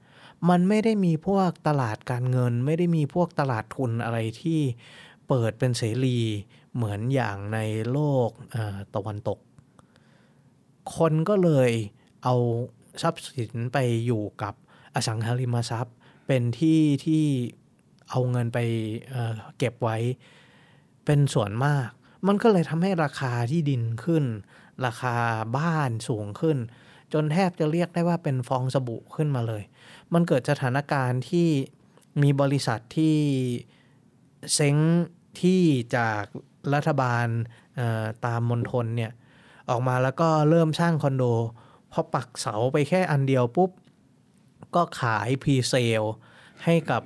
[0.49, 4.61] มันไม่ได้มีพวกตลาดการเงิน ไม่ได้มีพวกตลาดทุนอะไรที่
[5.29, 6.19] เปิดเป็นเสรี
[6.75, 7.59] เหมือนอย่างใน
[7.93, 8.29] โลก
[8.95, 9.39] ตะวันตก
[10.97, 11.71] คนก็เลย
[12.25, 12.35] เอา
[13.03, 14.55] ทรัพย์สินไปอยู่กับ
[14.95, 17.25] อสังหาริมทรัพย์ เป็นที่ที่
[18.11, 18.59] เอาเงินไป
[19.11, 19.97] เเก็บไว้
[21.05, 21.89] เป็นส่วนมาก
[22.27, 24.25] มันก็เลยทำให้ราคาที่ดินขึ้น
[24.87, 25.17] ราคา
[25.57, 26.59] บ้านสูงขึ้น
[27.13, 29.63] จนแทบจะเรียกได้ว่าเป็นฟองสบู่ขึ้นมาเลย
[30.15, 31.49] มันเกิดสถานการณ์ที่
[32.23, 33.17] มีบริษัทที่
[34.55, 34.77] เซ้ง
[35.41, 35.63] ที่
[35.97, 36.25] จาก
[36.75, 37.27] รัฐบาล
[38.27, 39.13] ตามมณฑลเนี่ย
[39.71, 41.25] ออกมาแล้วก็เริ่มสร้างคอนโด
[41.93, 43.71] พอปักเสาไปแค่อันเดียวปุ๊บ
[44.75, 46.03] ก็ขาย presale
[46.65, 47.03] ให้กับ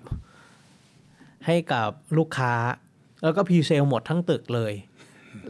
[1.46, 2.54] ให้กับลูกค้า
[3.22, 4.72] แล้วก็ presale หมดทั้งตึกเลย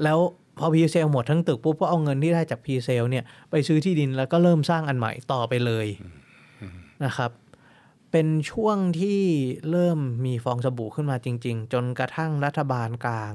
[0.03, 0.19] แล้ว
[0.59, 5.87] พอ presale หมดทั้งตึกปุ๊บก็เอาเงินที่ได้จาก presale เนี่ยไปซื้อที่ดินแล้วก็เริ่มสร้างอันใหม่ต่อไปเลย
[7.05, 7.31] นะครับ
[8.19, 9.21] เป็นช่วงที่
[9.71, 13.33] เริ่มมีฟองสบู่ขึ้นมาจริง ๆ จนกระทั่งรัฐบาลกลาง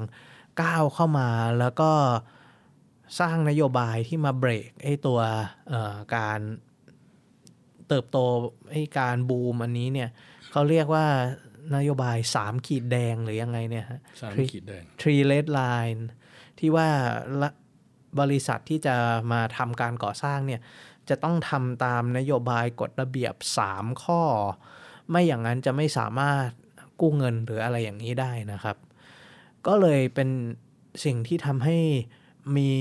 [0.61, 1.29] ก้าวเข้ามา
[1.59, 1.91] แล้วก็
[3.19, 5.19] สร้างนโยบายที่มาเบรกไอ้ตัว
[5.69, 6.39] เอ่อการ
[7.87, 8.17] เติบโต
[8.71, 10.09] ไอ้การบูมอันนี้เนี่ย
[10.51, 11.05] เขาเรียกว่า
[11.75, 16.01] นโยบาย3ขีดแดงหรือยังไงเนี่ยฮะสามขีดแดง three red line
[16.59, 16.87] ที่ว่า
[17.41, 17.49] ละ
[18.19, 18.95] บริษัทที่จะ
[19.31, 20.61] มาทำการก่อสร้างเนี่ย
[21.11, 23.35] จะต้องทำตามนโยบายกฎระเบียบ
[23.67, 24.21] 3 ข้อ
[25.09, 26.47] ไม่อย่างนั้นจะไม่สามารถ
[26.99, 28.77] กู้เงินหรืออะไรอย่างนี้ได้นะครับ
[29.67, 30.29] ก็เลยเป็น
[31.05, 31.77] สิ่งที่ทำให้
[32.57, 32.71] มี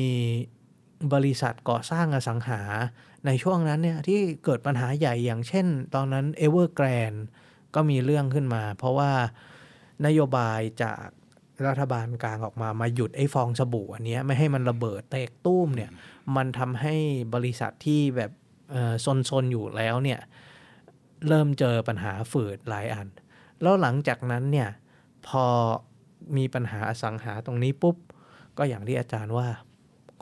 [1.12, 2.60] บริษัทก่อสร้างอสังหา
[3.26, 7.16] ในช่วงนั้นเนี่ยที่เกิดปัญหาใหญ่อย่างเช่น ตอนนั้น e v e r g r a n d
[7.74, 9.12] ก็มีเรื่องขึ้นมา เพราะว่า
[10.06, 11.06] นโยบายจาก
[11.66, 15.90] รัฐบาลกลางออกมามาหยุดไอ้ฟองสบู่อันนี้ไม่ให้มันระเบิดแตกตุ้มเนี่ย
[16.36, 16.94] มันทำให้
[17.34, 18.32] บริษัทที่แบบ
[18.70, 18.94] เอ่อ
[19.30, 20.20] ซนๆอยู่แล้วเนี่ย
[21.28, 23.08] เริ่มเจอปัญหาฝืดหลายอัน
[23.62, 24.68] แล้วหลังจากนั้นเนี่ย
[25.26, 25.44] พอ
[26.36, 27.96] มีปัญหาอสังหาตรงนี้ปุ๊บ
[28.58, 29.48] ก็อย่างที่อาจารย์ว่า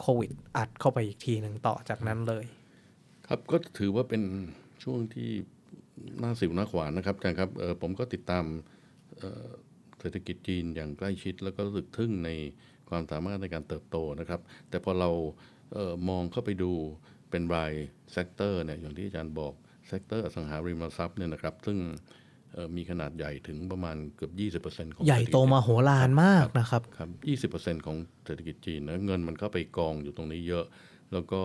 [0.00, 2.44] โควิดอัดเข้าไปอีกทีหนึ่งต่อจากนั้นเลย
[3.26, 4.22] ครับก็ถือว่าเป็น
[4.82, 5.30] ช่วงที่
[6.22, 7.50] หน้าสิ่วหน้าขวานนะครับอาจารย์ครับ
[7.82, 8.44] ผมก็ติดตาม
[10.00, 12.30] เศรษฐกิจจีนอย่างใกล้ชิด แล้วก็รู้สึกทึ่งใน
[12.88, 15.10] ความสามารถในการเติบโตนะครับ แต่พอเรา
[15.76, 16.72] ออมองเข้าไปดู
[17.30, 17.72] เป็นราย
[18.12, 19.52] sector เนี่ยอย่างที่อาจารย์บอก
[19.88, 21.78] sector อสังหาริมทรัพย์เนี่ยนะครับ ซึ่ง
[22.52, 30.64] เอ่อมีขนาดใหญ่ถึงประมาณเกือบ 20%ของใหญ่โตเศรษฐกิจมาโหฬารมากนะครับครับ20%ของเศรษฐกิจจีนนะเงินมันก็ไปกองอยู่ตรงนี้เยอะ
[31.12, 31.42] แล้วก็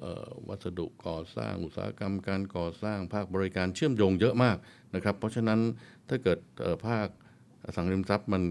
[0.00, 4.56] เอ่อวัสดุก่อสร้างอุตสาหกรรมการก่อสร้างภาคบริการเชื่อมโยงเยอะมาก
[4.94, 5.60] นะครับ เพราะฉะนั้น
[6.08, 7.06] ถ้าเกิดเอ่อภาค
[7.64, 8.42] อสังหาริมทรัพย์มัน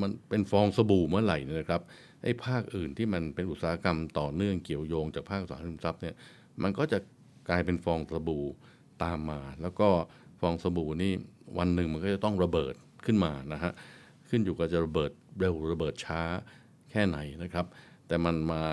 [0.00, 1.82] มันเป็นฟองสบู่เมื่อไหร่เนยนะครับ
[2.24, 6.14] ไอ้ภาคอื่นที่มันเป็นอุตสาหกรรมต่อเนื่องเกี่ยวโยงจากภาคอสังหาริมทรัพย์เนี่ย
[6.62, 6.98] มันก็จะ
[7.48, 8.44] กลายเป็นฟองสบู่
[9.02, 9.88] ตามมา แล้วก็
[10.40, 11.12] ฟองสบู่นี่
[11.58, 12.74] วันหนึ่งมันก็จะต้องระเบิด
[13.06, 13.72] ขึ้นมานะฮะ
[14.28, 16.20] ขึ้นอยู่กับจะระเบิดเร็วระเบิดช้า
[16.90, 17.66] แค่ไหนนะครับ
[18.08, 18.64] แต่มันมา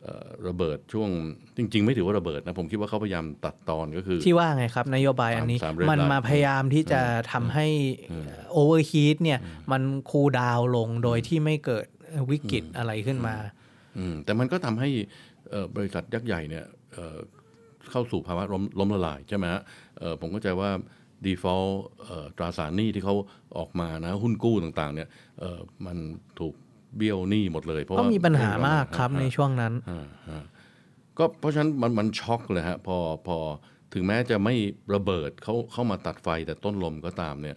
[0.00, 1.10] เอ่อระเบิดช่วง
[1.56, 7.00] จริง ๆ ไม่ถือว่าระเบิดนะผมคิดว่าเขาพยายามตัดตอนก็คือ ที่ว่าไงครับ นโยบายอันนี้สามเดือนมันละมาพยายามที่จะ
[7.32, 7.66] ทำให้
[8.52, 9.38] overheat เนี่ย
[9.72, 11.86] มัน cool down ลงโดยที่ไม่เกิด
[12.30, 13.34] วิกฤตอะไรขึ้นมา
[13.98, 14.88] อืมแต่มันก็ทำให้
[15.50, 17.18] เอ่อบริษัทยักษ์ใหญ่เนี่ยเอ่อ
[17.90, 19.62] เข้าสู่ภาวะล้มล้มละลายใช่ไหมฮะ
[19.98, 20.70] เอ่อผมเข้าใจว่า
[21.26, 21.72] default
[22.04, 23.14] เอ่อตราสารหนี้ที่เขา
[23.58, 25.08] ออกมานะหุ้นกู้ต่างๆ เนี่ย
[25.40, 25.96] เอ่อมัน
[26.38, 26.54] ถูก
[26.96, 30.42] เบี้ยวหนี้หมดเลยเพราะก็ว่ามีปัญหามากครับในช่วงนั้นอ่าฮะ
[31.18, 32.96] ก็เพราะฉะนั้นมันมันช็อกเลยฮะพอ
[33.26, 33.38] พอ
[33.94, 34.54] ถึงแม้จะไม่
[34.94, 37.56] ระเบิดเขาเข้ามาตัดไฟแต่ต้นลมก็ตามเนี่ย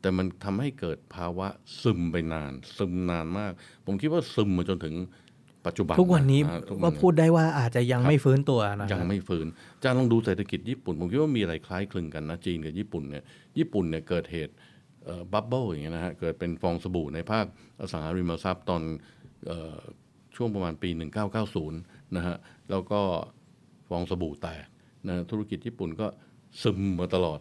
[0.00, 1.48] แต่มันทำให้เกิดภาวะ
[1.82, 3.52] ซึมไปนาน ซึมนานมาก
[3.86, 4.94] ผมคิดว่าซึมมาจนถึง
[5.66, 9.46] ปัจจุบันทุกวันนี้ะทุกวันก็นี้พูดได้ว่าอาจจะยังไม่ฟื้นตัวนะยังไม่ฟื้น
[9.76, 13.24] อาจารย์ลองดูเศรษฐกิจญี่ปุ่น ผมคิดว่ามีอะไรคล้ายคลึงกันนะจีนกับญี่ปุ่นเนี่ย
[13.58, 14.54] ญี่ปุ่นเนี่ยเกิดเหตุ
[15.32, 17.46] บับเบิลอย่างเงี้ยนะฮะเกิดเป็นฟองสบู่ในภาค
[17.80, 18.82] อสังหาริมทรัพย์ตอน
[19.46, 19.78] เออ
[20.36, 20.90] ช่วงประมาณปี
[21.52, 22.36] 1990 นะฮะ
[22.70, 23.00] แล้วก็
[23.88, 24.66] ฟองสบู่แตก
[25.06, 26.06] นะธุรกิจญี่ปุ่นก็
[26.62, 27.40] ซึมมาตลอด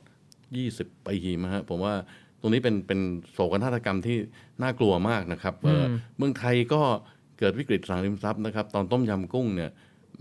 [0.53, 1.93] 20 ปีมาฮะผมว่า
[2.41, 2.99] ตรงนี้เป็นเป็น
[3.31, 4.17] โศกนาฏกรรมที่
[4.61, 6.81] น่ากลัวมากนะครับเอ่ออเมืองไทยก็
[7.39, 9.71] เกิดวิกฤตสังหาริมทรัพย์นะครับ ตอนต้มยำกุ้งเนี่ย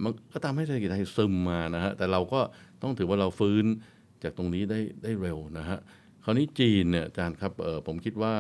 [0.03, 2.41] มันก็ทำให้เศรษฐกิจไทยซึมมานะฮะแต่เราก็
[2.83, 3.65] ต้องถือว่าเราฟื้น
[4.23, 5.79] จากตรงนี้ได้ได้เร็วนะฮะ
[6.25, 8.35] คราวนี้จีนเนี่ยอาจารย์ครับเออผมคิดว่า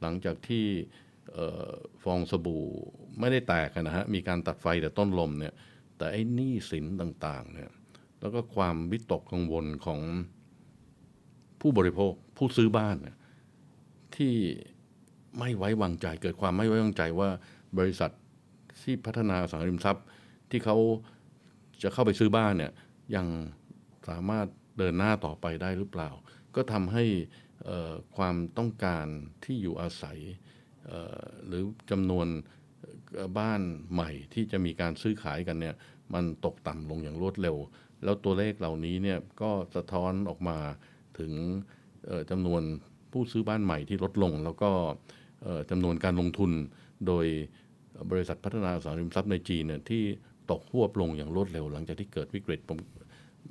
[0.00, 0.64] หลังจากที่
[1.32, 1.70] เอ่อ
[2.02, 2.66] ฟองสบู่
[3.20, 5.54] ไม่ได้แตกอะนะฮะมีการตัดไฟแต่ต้นลมเนี่ย
[5.98, 7.70] แต่ไอ้หนี้สินต่างๆเนี่ย
[8.20, 10.00] แล้วก็ความวิตกกังวลของ
[11.60, 12.96] ผู้บริโภคผู้ซื้อบ้าน
[14.16, 14.34] ที่
[15.38, 17.30] ไม่ไว้วางใจ เกิดความไม่ไว้วางใจว่า
[17.78, 18.10] บริษัท
[18.82, 20.04] ที่พัฒนาสังหาริมทรัพย์
[20.50, 20.76] ที่เขา
[21.82, 22.72] จะเข้าไปซื้อบ้านเนี่ย
[23.16, 23.26] ยัง
[24.08, 24.46] สามารถ
[24.78, 26.10] เดินหน้าต่อไปได้หรือเปล่า
[26.54, 27.04] ก็ทำให้
[28.16, 29.06] ความต้องการ
[29.44, 30.18] ที่อยู่อาศัย
[31.46, 32.26] หรือจำนวน
[33.38, 33.60] บ้าน
[33.92, 35.74] ใหม่ที่จะมีการซื้อขายกันเนี่ย
[36.14, 37.56] มันตกต่ำลงอย่างรวดเร็ว
[38.04, 40.58] แล้วตัวเลขเหล่านี้เนี่ยก็สะท้อนออกมา
[41.18, 41.32] ถึง
[42.30, 42.62] จำนวน
[43.12, 44.70] ผู้ซื้อบ้านใหม่ที่ลดลง แล้วก็
[45.70, 46.50] จำนวนการลงทุน
[47.06, 47.26] โดย
[48.10, 50.02] บริษัทพัฒนาอสังหาริมทรัพย์ในจีนเนี่ยที่
[50.50, 52.78] ตกหวบลงอย่างรวดเร็ว หลังจากที่เกิดวิกฤตผม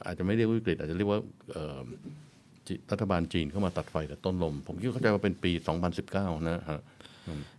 [0.06, 1.20] อาจจะไม่เรียกวิกฤต อาจจะเรียกว่า
[2.92, 5.52] รัฐบาลจีนเข้ามาตัดไฟแต่ต้นลม ผมคิดเข้าใจว่าเป็นปี
[6.00, 6.82] 2019 นะฮะ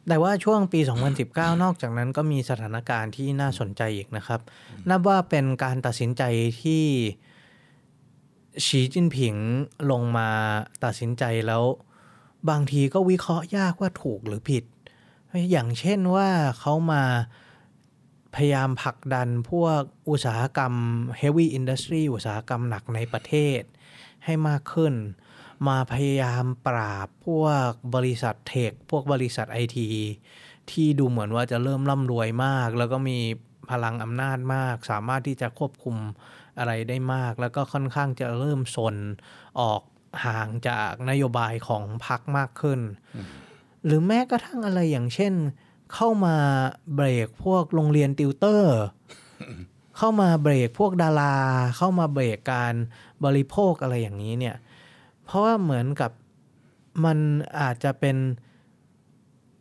[0.08, 0.80] แต่ว่าช่วงปี
[1.20, 4.40] 2019 นอกจากนั้นก็มีสถานการณ์ที่น่าสนใจอีกนะครับ
[4.90, 6.22] นับว่าเป็นการตัดสินใจ
[6.62, 6.84] ที่
[8.64, 9.36] ชีจิ้นผิง
[9.90, 10.28] ลงมา
[10.84, 11.64] ตัดสินใจแล้ว
[12.50, 14.64] บางทีก็วิเคราะห์ยากว่าถูกหรือผิด
[15.50, 16.28] อย่างเช่นว่า
[16.58, 17.02] เขามา
[18.34, 19.80] พยายามผลักดันพวก
[20.10, 20.74] อุตสาหกรรม
[21.20, 23.60] heavy industry อุตสาหกรรมหนักในประเทศ
[24.24, 24.94] ให้มากขึ้น
[25.68, 29.88] มาพยายามปราบพวกบริษัทเทค พวกบริษัทไอที
[30.70, 33.18] ที่ดูเหมือนว่าจะเริ่มร่ำรวยมาก แล้วก็มี
[33.70, 35.96] พลังอำนาจมาก สามารถที่จะควบคุม
[36.58, 38.96] อะไรได้มาก แล้วก็ค่อนข้างจะเริ่มสน
[39.60, 39.82] ออก
[40.24, 42.80] ห่างจากนโยบายของพรรคมากขึ้น
[43.84, 45.34] หรือแม้กระทั่งอะไรอย่างเช่น
[45.94, 46.36] เข้ามา
[46.94, 48.76] เบรกพวกโรงเรียนติวเตอร์
[49.98, 51.36] เข้ามาเบรกพวกดารา
[51.76, 52.74] เข้ามาเบรกการ
[53.24, 54.56] บริโภคอะไรอย่างนี้เนี่ย
[55.24, 56.10] เพราะว่าเหมือนกับ
[57.04, 57.18] มัน
[57.60, 58.16] อาจจะเป็น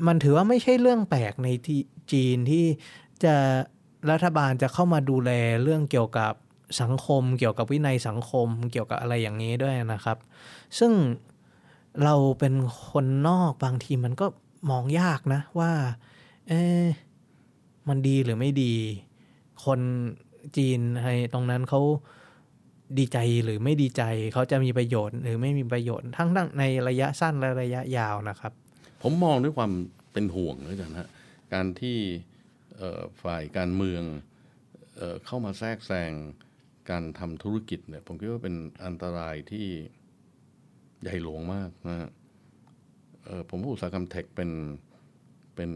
[0.08, 1.82] มันถือว่าไม่ใช่เรื่องแปลกในที่
[2.12, 2.66] จีนที่
[3.24, 3.36] จะ
[4.12, 5.32] รัฐบาลจะเข้ามาดูแล
[5.64, 6.34] เรื่องเกี่ยวกับ
[6.82, 10.18] สังคมเกี่ยวกับวินัยสังคมเกี่ยวกับอะไรอย่างนี้ด้วยนะครับ
[10.80, 10.92] ซึ่ง
[12.04, 12.54] เราเป็น
[12.90, 14.28] คนนอกบางทีมันก็
[14.70, 15.72] มองยากนะว่า
[16.48, 16.62] เอ๊
[17.88, 18.74] มันดีหรือไม่ดี
[19.66, 19.80] คน
[20.58, 21.82] จีนในตรงนั้นเขา
[22.98, 24.04] ดีใจหรือไม่ดีใจ
[24.34, 28.52] เขาจะมีประโยชน์ หรือไม่มีประโยชน์ทั้งในระยะสั้นและระยะยาวนะครับ
[29.04, 29.72] ผมมองด้วยความ
[30.14, 31.10] เป็นห่วงด้วยกันฮะ
[31.54, 31.98] การที่
[33.24, 34.04] ฝ่ายการเมือง
[34.96, 36.12] เออเข้ามาแทรกแซง
[36.90, 38.56] การทำธุรกิจเนี่ยผมคิดว่าเป็น
[38.86, 39.66] อันตรายที่
[41.02, 42.10] ใหญ่หลวงมากนะฮะ
[43.50, 44.52] ผมว่าอุตสาหกรรมเทคเป็น
[45.56, 45.72] เป็น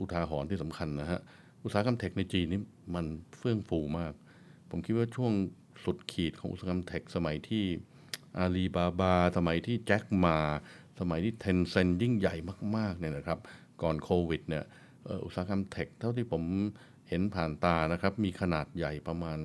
[0.00, 1.20] อุทาหรณ์ที่สำคัญนะฮะ
[1.64, 2.62] อุตสาหกรรมเทคในจีนนี่
[2.94, 4.12] มันเฟื่องฟูมาก
[4.70, 5.32] ผมคิดว่าช่วง
[5.84, 7.64] สุดขีดของอุตสาหกรรมเทคสมัยที่
[8.38, 10.36] อาลีบาบา สมัยที่แจ็คมา
[11.00, 12.34] สมัยที่เทนเซนยิ่งใหญ่
[12.76, 13.38] มากๆเนี่ยนะครับ
[13.82, 14.64] ก่อนโควิดเนี่ย
[15.24, 16.42] อุตสาหกรรมเทคเท่าที่ผม
[17.08, 19.38] เห็นผ่านตานะครับ มีขนาดใหญ่ประมาณ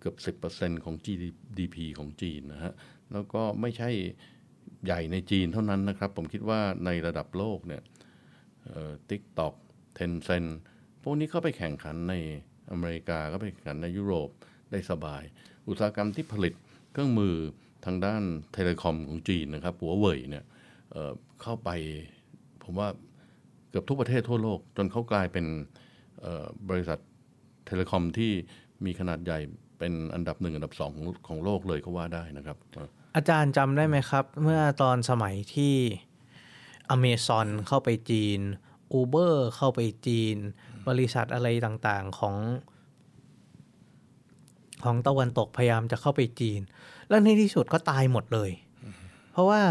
[0.00, 0.16] เกือบ
[0.56, 2.72] 10%ของ GDP ของจีนนะฮะ
[3.12, 3.90] แล้วก็ไม่ใช่
[4.84, 7.82] ใหญ่ในจีนเท่านั้นนะครับ ผมคิดว่าในระดับโลกเนี่ย
[9.08, 9.54] TikTok
[9.94, 10.44] Tencent
[11.02, 12.14] พวกนี้เข้าไปแข่งขันใน
[12.70, 14.30] อเมริกาก็ไปแข่งขันในยุโรป
[14.72, 15.22] ได้สบาย
[15.68, 16.54] อุตสาหกรรมที่ผลิต
[16.92, 17.34] เครื่องมือ
[17.84, 18.22] ทางด้าน
[18.52, 20.44] telecom ของจีนนะครับหัวเว่ยเนี่ย
[20.90, 21.70] เเข้าไป
[22.64, 22.88] ผมว่า
[23.70, 25.46] เกือบทุกประเทศทั่วโลก จนเขากลายเป็น
[26.68, 26.98] บริษัท
[27.66, 28.32] telecom ที่
[28.84, 29.38] มีขนาดใหญ่
[29.80, 35.74] เป็นอันดับหนึ่งอันดับสองของของโลกเลยก็ว่าได้นะครับเอ่ออาจารย์จำได้ไหมครับ เมื่อตอนสมัยที่
[36.90, 38.40] อเมซอนเข้าไปจีน
[38.98, 40.36] Uber เข้าไปจีน
[40.88, 42.36] บริษัทอะไรต่างๆของ
[44.84, 46.60] ของตะวันตกพยายามจะเข้าไปจีน
[47.08, 48.50] แล้วในที่สุดก็ตายหมดเลย
[49.30, 49.62] เพราะว่า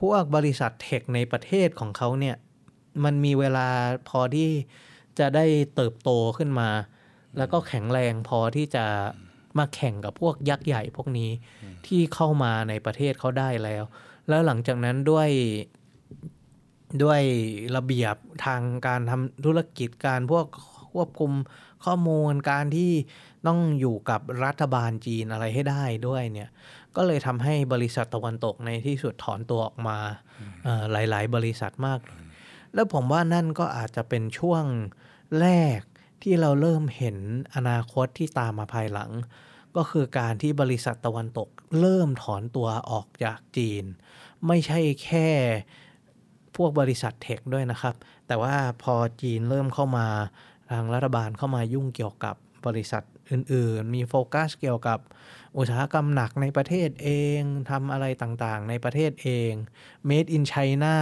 [0.00, 2.36] พวกบริษัทเทคในประเทศของเขาเนี่ย
[3.04, 3.68] มันมีเวลา
[4.08, 4.50] พอที่
[5.18, 6.68] จะได้เติบโตขึ้นมา
[7.36, 8.84] แล้วก็แข็งแรงพอที่จะ
[9.58, 11.30] มาแข่งกับพวกยักษ์ใหญ่พวกนี้
[11.86, 13.84] ที่เข้ามาในประเทศเขาได้แล้ว
[14.28, 15.28] แล้วหลังจากนั้นด้วย
[17.02, 17.22] ด้วย
[17.76, 20.46] ระเบียบทางการทำธุรกิจการพวก
[20.92, 21.32] ควบคุม
[21.84, 22.92] ข้อมูลการที่
[23.46, 26.50] ต้องอยู่กับรัฐบาลจีนอะไรให้ได้ด้วยเนี่ย
[26.96, 29.98] ก็เลยทำให้บริษัทตะวันตกในที่สุดถอนตัวออกมา
[30.64, 32.22] เอ่อหลาย ๆ บริษัทมากเลย
[32.74, 34.64] แล้วผมว่านั่นก็อาจจะเป็นช่วง
[35.40, 35.48] แร
[35.78, 35.80] ก
[36.22, 37.16] ที่เราเริ่มเห็น
[37.54, 39.10] อนาคตที่ตามมาภายหลัง
[39.76, 41.48] ก็คือการที่บริษัทตะวันตก
[41.80, 43.84] เริ่มถอนตัวออกจากจีน
[44.46, 45.28] ไม่ใช่แค่
[46.56, 47.94] พวกบริษัทเทคด้วยนะครับ
[48.26, 50.06] แต่ว่าพอจีนเริ่มเข้ามา
[50.70, 52.34] ทางรัฐบาลเข้ามายุ่งเกี่ยวกับ
[52.66, 54.98] บริษัท อื่น ๆ มีโฟกัสเกี่ยวกับ
[55.58, 57.08] อุตสาหกรรมหนักในประเทศเอ
[57.38, 59.52] งทำอะไรต่างๆ ในประเทศเอง
[60.08, 60.94] Made in China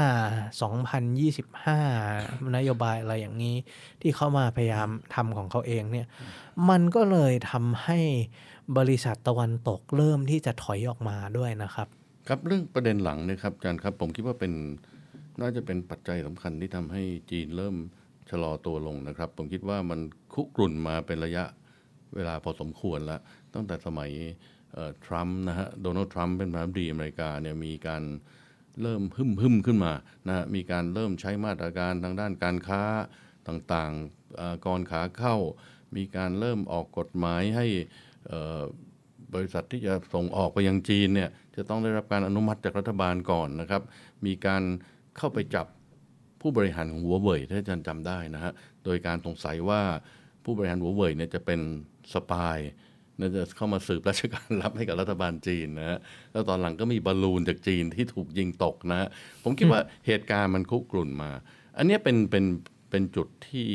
[0.79, 3.57] 2025 นโยบายอะไรอย่างนี้
[4.01, 6.07] ที่เข้ามาพยายามทำของเขาเองเนี่ย
[6.69, 8.01] มันก็เลยทำให้
[8.79, 11.89] บริษัทตะวันตกเริ่มที่จะถอยออกมาด้วยนะครับ
[12.29, 14.53] ครับเรื่องประเด็นหลังนะครับอาจารย์ครับผมคิดว่าเป็น
[15.41, 17.77] น่าจะเป็นปัจจัยสำคัญที่ทำให้จีนเริ่ม
[18.31, 20.01] ชะลอตัวลงนะครับ ผมคิดว่ามัน
[20.35, 21.45] คุกรุ่นมาเป็นระยะ
[22.17, 23.21] เวลาพอสมควรแล้ว
[23.55, 24.11] ตั้งแต่สมัย
[25.07, 28.03] ทรัมป์นะฮะโดนัลด์ทรัมป์เป็นประธานาธิบดีอเมริกาเนี่ยมีการ
[28.83, 29.93] เริ่มหึมหึมขึ้นมา
[30.27, 32.83] นะฮะมีการเริ่มใช้มาตรการทางด้านการค้า
[33.49, 35.37] ต่างๆก่อนขาเข้า
[35.97, 37.67] มีการเริ่มออกกฎหมายให้
[39.35, 43.83] บริษัทที่จะส่งออกไปยังจีนเนี่ยจะต้องได้รับการอนุมัติจากรัฐบาลก่อนนะครับ
[44.27, 44.63] มีการ
[45.17, 45.67] เข้าไปจับ
[46.41, 48.53] ผู้บริหารของหัวเว่ยถ้าอาจารย์จำได้นะฮะ
[48.85, 49.83] โดยการสงสัยว่า
[50.47, 51.61] ผู้บริหารหัวเว่ยเนี่ยจะเป็น
[52.13, 52.59] สปาย
[53.19, 55.99] น่าจะเข้ามาสืบราชการลับให้กับรัฐบาลจีนนะฮะ
[56.33, 59.09] แล้วตอนหลังก็มีบอลลูนจากจีนที่ถูกยิงตกนะฮะ
[59.43, 61.31] ผมคิดว่าเหตุการณ์มันคุกรุ่นมา
[61.77, 62.45] อันเนี้ยเป็นเป็น
[62.91, 63.67] เป็นจุดที่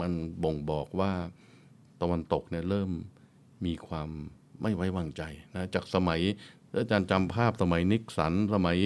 [0.00, 0.12] มัน
[0.42, 1.12] บ่งบอกว่า
[2.00, 2.90] ตะวันตกเนี่ยเริ่ม
[3.66, 4.08] มีความ
[4.62, 5.22] ไม่ไว้วางใจ
[5.54, 6.20] นะจากสมัย
[6.72, 8.78] ถ้าอาจารย์จำภาพสมัยนิกสัน สมัย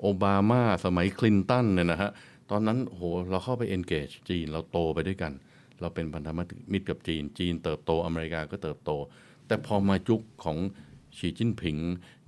[0.00, 2.10] โอบามา สมัยคลินตันเนี่ยนะฮะ
[2.50, 5.32] ตอนนั้นโหเราเข้าไป engage จีนเราโตไปด้วยกัน
[5.80, 6.28] เราเป็นพันธ
[6.72, 8.90] มิตรกับจีน จีนเติบโตอเมริกาก็เติบโต
[9.46, 10.58] แต่พอมายุคของ
[11.16, 11.76] ชีจิ้นผิง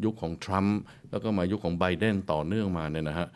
[0.05, 0.79] ยุคของทรัมป์
[1.11, 3.29] แล้วก็มายุคของไบเดนต่อเนื่องมาเนี่ยนะฮะ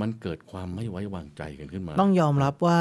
[0.00, 2.80] มันเกิดความไม่ไว้วางใจกันขึ้นมา ต้องยอมรับว่า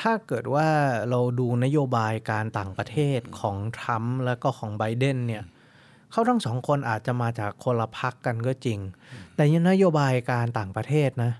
[0.00, 0.68] ถ้าเกิดว่า
[1.10, 5.44] เราดูนโยบายการต่างประเทศของทรัมป์แล้วก็ของไบเดนเนี่ย
[6.10, 8.78] เขาทั้งสองคนอาจจะมาจากคนละพักกันก็จริง
[9.36, 11.32] แต่ยนโยบายการต่างประเทศนะ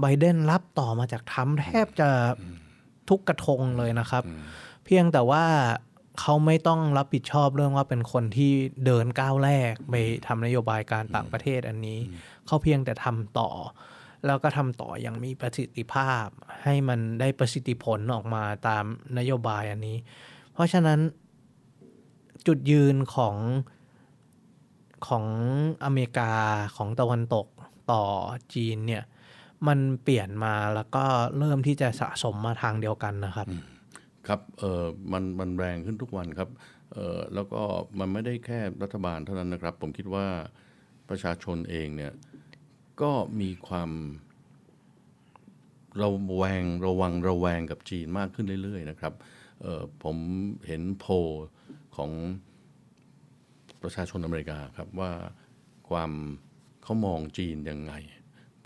[0.00, 2.08] ไบเดนรับต่อมาจากทรัมป์แทบจะ
[3.12, 4.24] ทุกกระทงเลยนะครับ
[4.84, 5.44] เพียงแต่ว่า
[6.20, 8.52] เขาไม่ต้องรับผิดชอบเรื่องว่าเป็นคนที่
[8.86, 9.94] เดินก้าวแรกไป
[10.26, 11.98] ทำนโยบายการต่างประเทศอันนี้
[12.46, 13.50] เขาเพียงแต่ทำต่อ
[14.26, 16.26] แล้วก็ทำต่ออย่างมีประสิทธิภาพ
[16.62, 18.84] ให้มันได้ประสิทธิผลออกมาตาม
[19.18, 19.98] นโยบายอันนี้
[20.52, 21.00] เพราะฉะนั้น
[22.46, 23.36] จุดยืนของ
[25.06, 25.26] ของ
[25.84, 26.32] อเมริกา
[26.76, 27.46] ของตะวันตก
[27.92, 28.02] ต่อ
[28.54, 29.02] จีนเนี่ย
[29.68, 31.04] มันเปลี่ยนมาแล้วก็
[31.38, 33.46] เริ่มที่จะสะสมมาทางเดียวกันนะครับ
[34.26, 36.48] ครับเออมันมันแรงขึ้นทุกวันครับ
[36.92, 37.62] เออแล้วก็
[37.98, 40.26] มันไม่ได้แค่รัฐบาลเท่านั้นนะครับ ผมคิดว่า
[41.08, 42.12] ประชาชนเองเนี่ย
[43.02, 43.90] ก็มีความ
[46.02, 49.14] ระแวงระวังระแวงกับจีนมากขึ้นเรื่อย ๆ นะครับ
[49.62, 50.16] เออผม
[50.66, 51.12] เห็นโพล
[51.96, 52.10] ของ
[53.82, 55.12] ประชาชนอเมริกาครับว่า
[55.88, 56.10] ความ
[56.82, 57.92] เขามองจีนยังไง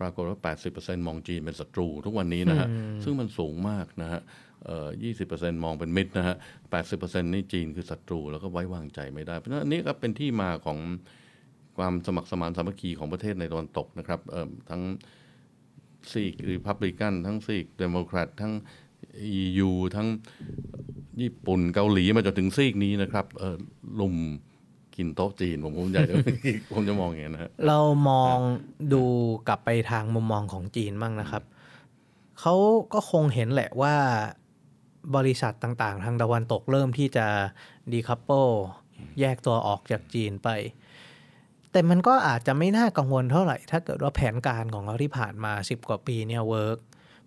[0.01, 0.39] ปรากฏว่า
[0.73, 2.69] 80%มองจีนเป็นศัตรูทุกวันนี้นะฮะ
[3.05, 4.21] ซึ่งมันสูงมากนะฮะ
[4.65, 4.89] เอ่อ
[5.27, 6.37] 20%มองเป็นมิตรนะฮะ
[6.81, 10.79] 80%นี่จีนคือศัตรูแล้วก็ไว้วางใจไม่ได้ เพราะฉะนั้นอันนี้ก็เป็นที่มาของ
[11.79, 14.83] ความสมัครสมานสามัคคีของประเทศในตะวันตกนะครับเอ่อทั้ง
[16.13, 18.53] ซีกรีพับลิกัน ทั้งซีกเดโมแครตทั้ง
[19.39, 20.09] EU ทั้ง
[21.21, 23.57] ญี่ปุ่นเกาหลีมาจนถึงซีกนี้นะครับเออ
[24.01, 24.17] รุม
[24.97, 26.03] กินโต๊ะจีน ผมผมใหญ่
[26.73, 27.79] ผมจะมองอย่างนั้นะเรา
[28.09, 28.39] มอง
[28.93, 29.05] ดู
[29.49, 31.43] กลับไปทางมุมมองของจีนบ้างนะครับ
[32.41, 32.55] เขา
[32.93, 33.95] ก็คงเห็นแหละว่า
[35.17, 37.27] บริษัทต่างๆ ทางตะวันตกเริ่มที่จะ
[37.93, 38.47] decouple
[39.21, 40.49] แยกตัวออกจากจีนไป
[41.73, 46.79] แต่มันก็อาจจะไม่น่ากังวลเท่าไหร่ ถ้าเกิดว่าแผนการของเขาที่ผ่านมา 10 กว่าปีเนี่ย work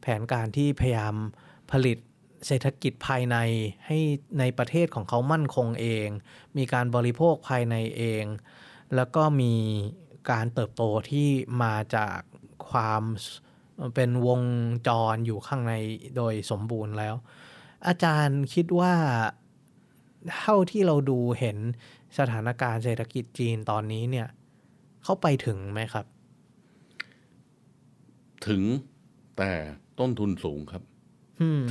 [0.01, 1.15] แผนการที่พยายาม
[1.71, 1.97] ผลิต
[2.47, 3.37] เศรษฐกิจภายใน
[3.85, 3.99] ให้
[4.39, 6.07] ในประเทศของเขามั่นคงเอง
[6.57, 8.23] มีการบริโภคภายในเอง
[8.95, 9.55] แล้วก็มี
[10.31, 11.29] การเติบโตที่
[11.63, 12.17] มาจาก
[12.69, 13.03] ความ
[13.95, 14.41] เป็นวง
[14.87, 15.73] จรอยู่ข้างใน
[16.17, 17.15] โดยสมบูรณ์แล้ว
[17.87, 18.93] อาจารย์คิดว่า
[20.39, 21.57] เท่าที่เราดูเห็น
[22.17, 24.27] สถานการณ์เศรษฐกิจจีนตอนนี้เนี่ย
[25.03, 26.05] เข้าไปถึงไหมครับ
[28.47, 28.63] ถึง
[29.37, 29.51] แต่
[29.99, 30.83] ต้นทุนสูงครับ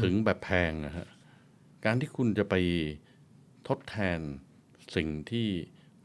[0.02, 1.06] ถึงแบบแพงนะฮะ
[1.84, 2.54] การที่คุณจะไป
[3.68, 4.20] ทดแทน
[4.96, 5.48] สิ่งที่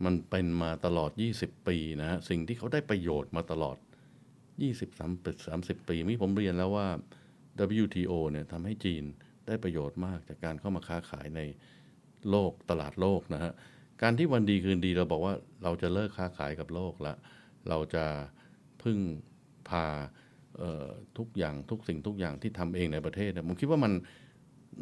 [0.06, 3.78] มันเป็นมาตลอด 20 ปีนะฮะสิ่งที่เขาได้ประโยชน์มาตลอด
[4.58, 6.88] 20 30 30 ปีมีผมเรียนแล้วว่า
[7.84, 9.04] WTO เนี่ยทำให้จีน
[9.48, 11.42] ได้ประโยชน์มากจากการเข้ามาค้าขายใน
[12.30, 13.52] โลกตลาดโลกนะฮะ
[14.02, 15.34] การที่วันดีคืนดีเราบอกว่า
[15.64, 17.14] เราจะเลิกค้าขายกับโลกละ
[17.70, 18.06] เราจะ
[18.84, 18.98] พึ่ง
[19.70, 19.86] พา
[21.18, 23.92] ทุกอย่างทุกสิ่งทุกอย่างที่ทำเองในประเทศเนี่ยผมคิดว่ามัน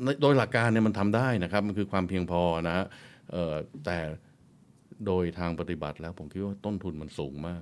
[0.03, 2.85] ในโดยหลักการเนี่ยมันทำได้นะครับ มันคือความเพียงพอนะฮะ
[3.31, 3.55] เอ่อ
[3.85, 3.97] แต่
[5.05, 7.61] โดยทางปฏิบัติแล้วผมคิดว่าต้นทุนมันสูงมาก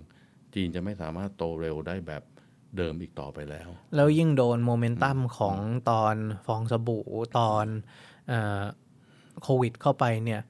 [0.54, 2.24] จีนจะไม่สามารถโตเร็วได้แบบ
[2.78, 5.58] เดิมอีกต่อไปแล้ว แล้วยิ่งโดนโมเมนตัมของ
[5.90, 7.06] ตอนฟองสบู่
[7.38, 7.66] ตอน
[8.28, 8.64] เออ
[9.44, 10.42] โควิดเข้าไปเนี่ย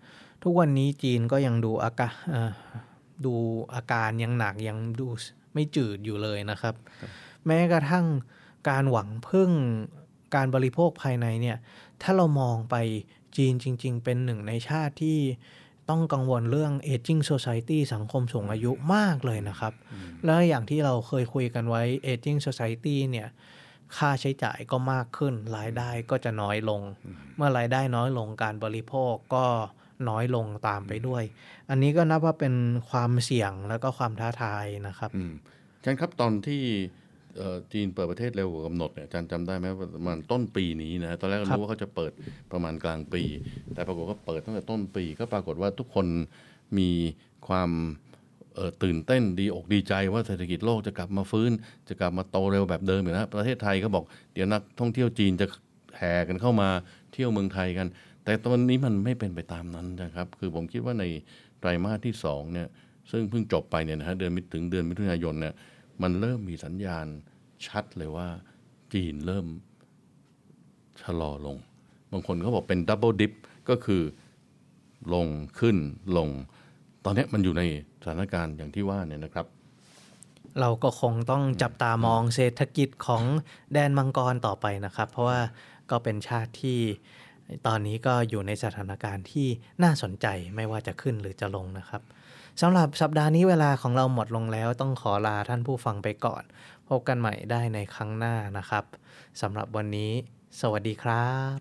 [0.43, 2.51] ทุกวันนี้จีนก็ยังดูอาการเอ่อ
[3.25, 3.35] ดู
[3.73, 5.07] อาการยังหนักยังดู
[5.53, 6.75] ไม่จืดอยู่เลยนะครับ
[7.47, 8.05] แม้กระทั่ง
[8.69, 9.51] การหวังพึ่ง
[10.35, 11.57] การบริโภคภายในเนี่ย
[12.01, 12.75] ถ้าเรามองไป
[13.37, 15.19] จีนจริง ๆ เป็นหนึ่งในชาติที่
[15.89, 19.73] ต้องกังวลเรื่อง aging society สังคมสูงอายุมากเลยนะครับ
[20.25, 21.83] แล้วอย่างที่เราเคยคุยกันไว้
[22.13, 23.27] aging society เนี่ย
[23.97, 26.81] ค่าใช้จ่ายก็มากขึ้น รายได้ก็จะน้อยลง
[27.35, 29.45] เมื่อรายได้น้อยลงการบริโภคก็
[30.09, 31.23] น้อยลงตามไปด้วย
[31.69, 32.53] อันนี้ก็นับว่าเป็น
[32.89, 35.33] ความเสี่ยงแล้วก็ความท้าทายนะครับอืม
[35.75, 37.08] อาจารย์ครับตอนที่เอ่อ
[37.73, 42.11] จีนเปิดประเทศเร็วกว่ากำหนดเนี่ยอาจารย์จำได้ไหมว่าประมาณต้นปีนี้นะตอนแรกก็ครับรู้ว่าเขาจะเปิด
[42.51, 43.23] ประมาณกลางปี
[43.73, 46.07] แต่ปรากฏว่าเปิดตั้งแต่ต้นปี ก็ปรากฏว่าทุกคน
[46.77, 46.89] มี
[47.47, 47.69] ความ
[48.55, 51.51] เอ่อตื่นเต้นดีอกดีใจว่าเศรษฐกิจโลกจะกลับมาฟื้น
[51.89, 55.45] จะกลับมาโตเร็วแบบเดิมอยู่นะประเทศไทยก็บอกเดี๋ยวนักท่องเที่ยวจีนจะ
[55.97, 56.69] แห่กันเข้ามา
[57.13, 57.87] เที่ยวเมืองไทยกัน
[58.23, 61.05] แต่ตอนนี้มันไม่เป็นไปตามนั้นนะครับ คือผมคิดว่าใน
[61.59, 62.67] ไตรมาสที่สองเนี่ย
[63.11, 65.53] ซึ่งเพิ่งจบไปเนี่ยนะฮะเดือนมิถึงเดือนมิถุนายนเนี่ย
[66.01, 67.05] มันเริ่มมีสัญญาณ
[67.67, 68.27] ชัดเลยว่า
[68.93, 69.45] จีนเริ่ม
[71.01, 71.57] ชะลอลง
[72.11, 73.33] บางคนเขาบอกเป็น double dip
[73.69, 74.01] ก็คือ
[75.13, 75.27] ลง
[75.59, 75.77] ขึ้น
[76.17, 76.29] ลง
[77.05, 77.63] ตอนนี้มันอยู่ใน
[78.01, 79.45] สถานการณ์อย่างที่ว่าเนี่ยนะครับ
[80.59, 83.23] เราก็คงต้องจับตามองเศรษฐกิจของ
[83.73, 85.39] แดนมังกรต่อไปนะครับ เพราะว่า
[85.91, 86.79] ก็เป็นชาติที่
[87.67, 89.47] ตอนนี้ก็อยู่ในสถานการณ์ที่
[89.83, 92.01] น่าสนใจไม่ว่าจะขึ้นหรือจะลงนะครับ
[92.63, 96.43] สำหรับสัปดาห์นี้เวลาของเราหมดลงแล้วต้องขอลาท่านผู้ฟังไปก่อน
[96.89, 98.83] พบกันใหม่ได้ในครั้งหน้านะครับ
[99.41, 100.11] สำหรับวันนี้
[100.59, 101.57] สวัสดีครับ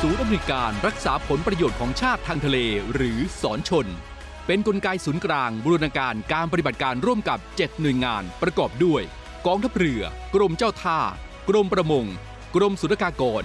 [0.00, 2.58] ศูนย์อำนวยการรักษาผลประโยชน์ของชาติทางทะเล
[2.94, 3.86] หรือสอนชน
[4.46, 9.02] เป็นกลไกศูนย์กลางบูรณาการการปฏิบัติการร่วมกับ 7 หน่วยงานประกอบด้วย
[9.46, 10.02] กองทัพเรือ
[10.34, 10.98] กรมเจ้าท่า
[11.48, 12.04] กรมประมง
[12.56, 13.44] กรมสุรากากร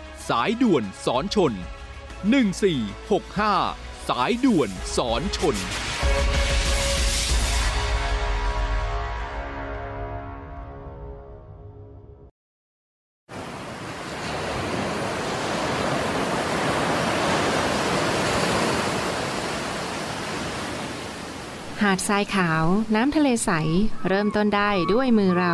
[0.31, 1.53] สายด่วนสอนชน
[2.35, 22.63] 1465 สายด่วนสอนชน หาดทรายขาว
[22.95, 23.49] น้ำทะเลใส
[24.07, 25.53] เริ่มต้นได้ด้วยมือเรา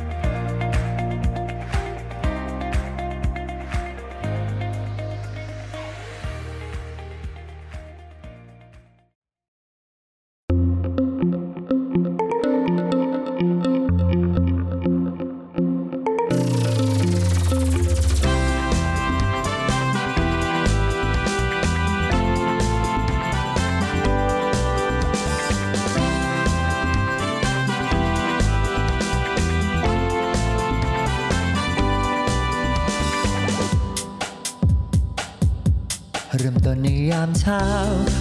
[37.51, 37.65] ช้า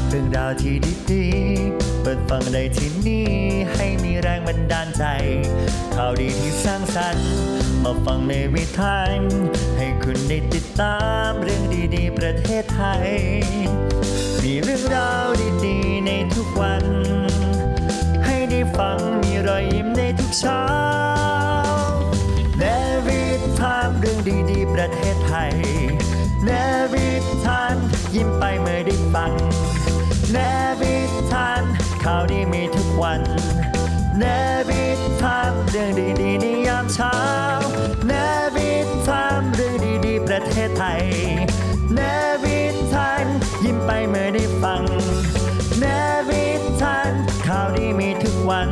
[0.08, 0.76] เรื่องราวที่
[1.10, 3.28] ดีๆ เปิดฟังได้ที่นี่
[3.74, 5.04] ให้มีแรงบันดาลใจ
[5.94, 7.30] ข่าวดีที่สร้างสรรค์
[7.82, 8.98] มาฟังในวิถี
[9.76, 11.62] ให้คุณได้ติดตามเรื่อง
[11.94, 13.08] ดีๆ ประเทศไทย
[14.42, 15.28] มีเรื่องราว
[15.64, 16.84] ดีๆ ในทุกวัน
[18.24, 20.64] ให้ได้ฟังมีรอยยิ้มในทุกเช้า
[22.58, 22.64] แน
[23.06, 23.22] วิ
[23.60, 24.18] ทามเรื่อง
[24.50, 25.54] ดีๆ ประเทศไทย
[26.44, 26.50] แน
[26.92, 27.08] วิ
[27.44, 27.76] ทาน
[28.14, 28.80] ยิ้มไปเมื่อ
[29.14, 29.32] ฟัง
[30.32, 30.38] แน
[30.80, 30.96] วิ
[31.32, 31.62] ทาน
[32.04, 33.20] ข่าวดีมีทุกวัน
[34.18, 34.24] แน
[34.68, 34.84] วิ
[35.22, 35.90] ทามเรื่อง
[36.20, 37.16] ดีๆในยามเช้า
[38.06, 38.12] แน
[38.56, 38.70] วิ
[39.08, 39.74] ทามเรื่อง
[40.06, 41.02] ดีๆ ประเทศไทย
[41.94, 42.00] แน
[42.44, 42.60] วิ
[42.92, 43.24] ทาน
[43.64, 44.82] ยิ้มไปเมื่อได้ฟัง
[45.80, 45.84] แน
[46.28, 46.46] วิ
[46.82, 47.12] ทาน
[47.46, 48.70] ข่าวดีมีทุกวัน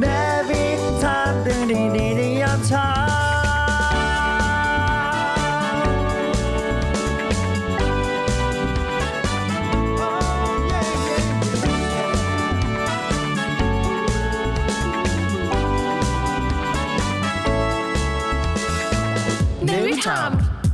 [0.00, 0.04] แน
[0.48, 0.64] วิ
[1.04, 1.62] ทามเรื่อง
[1.96, 3.13] ดีๆในยามเช้า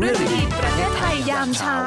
[0.02, 1.78] เรื่องดีประเทศไทยยามเช้า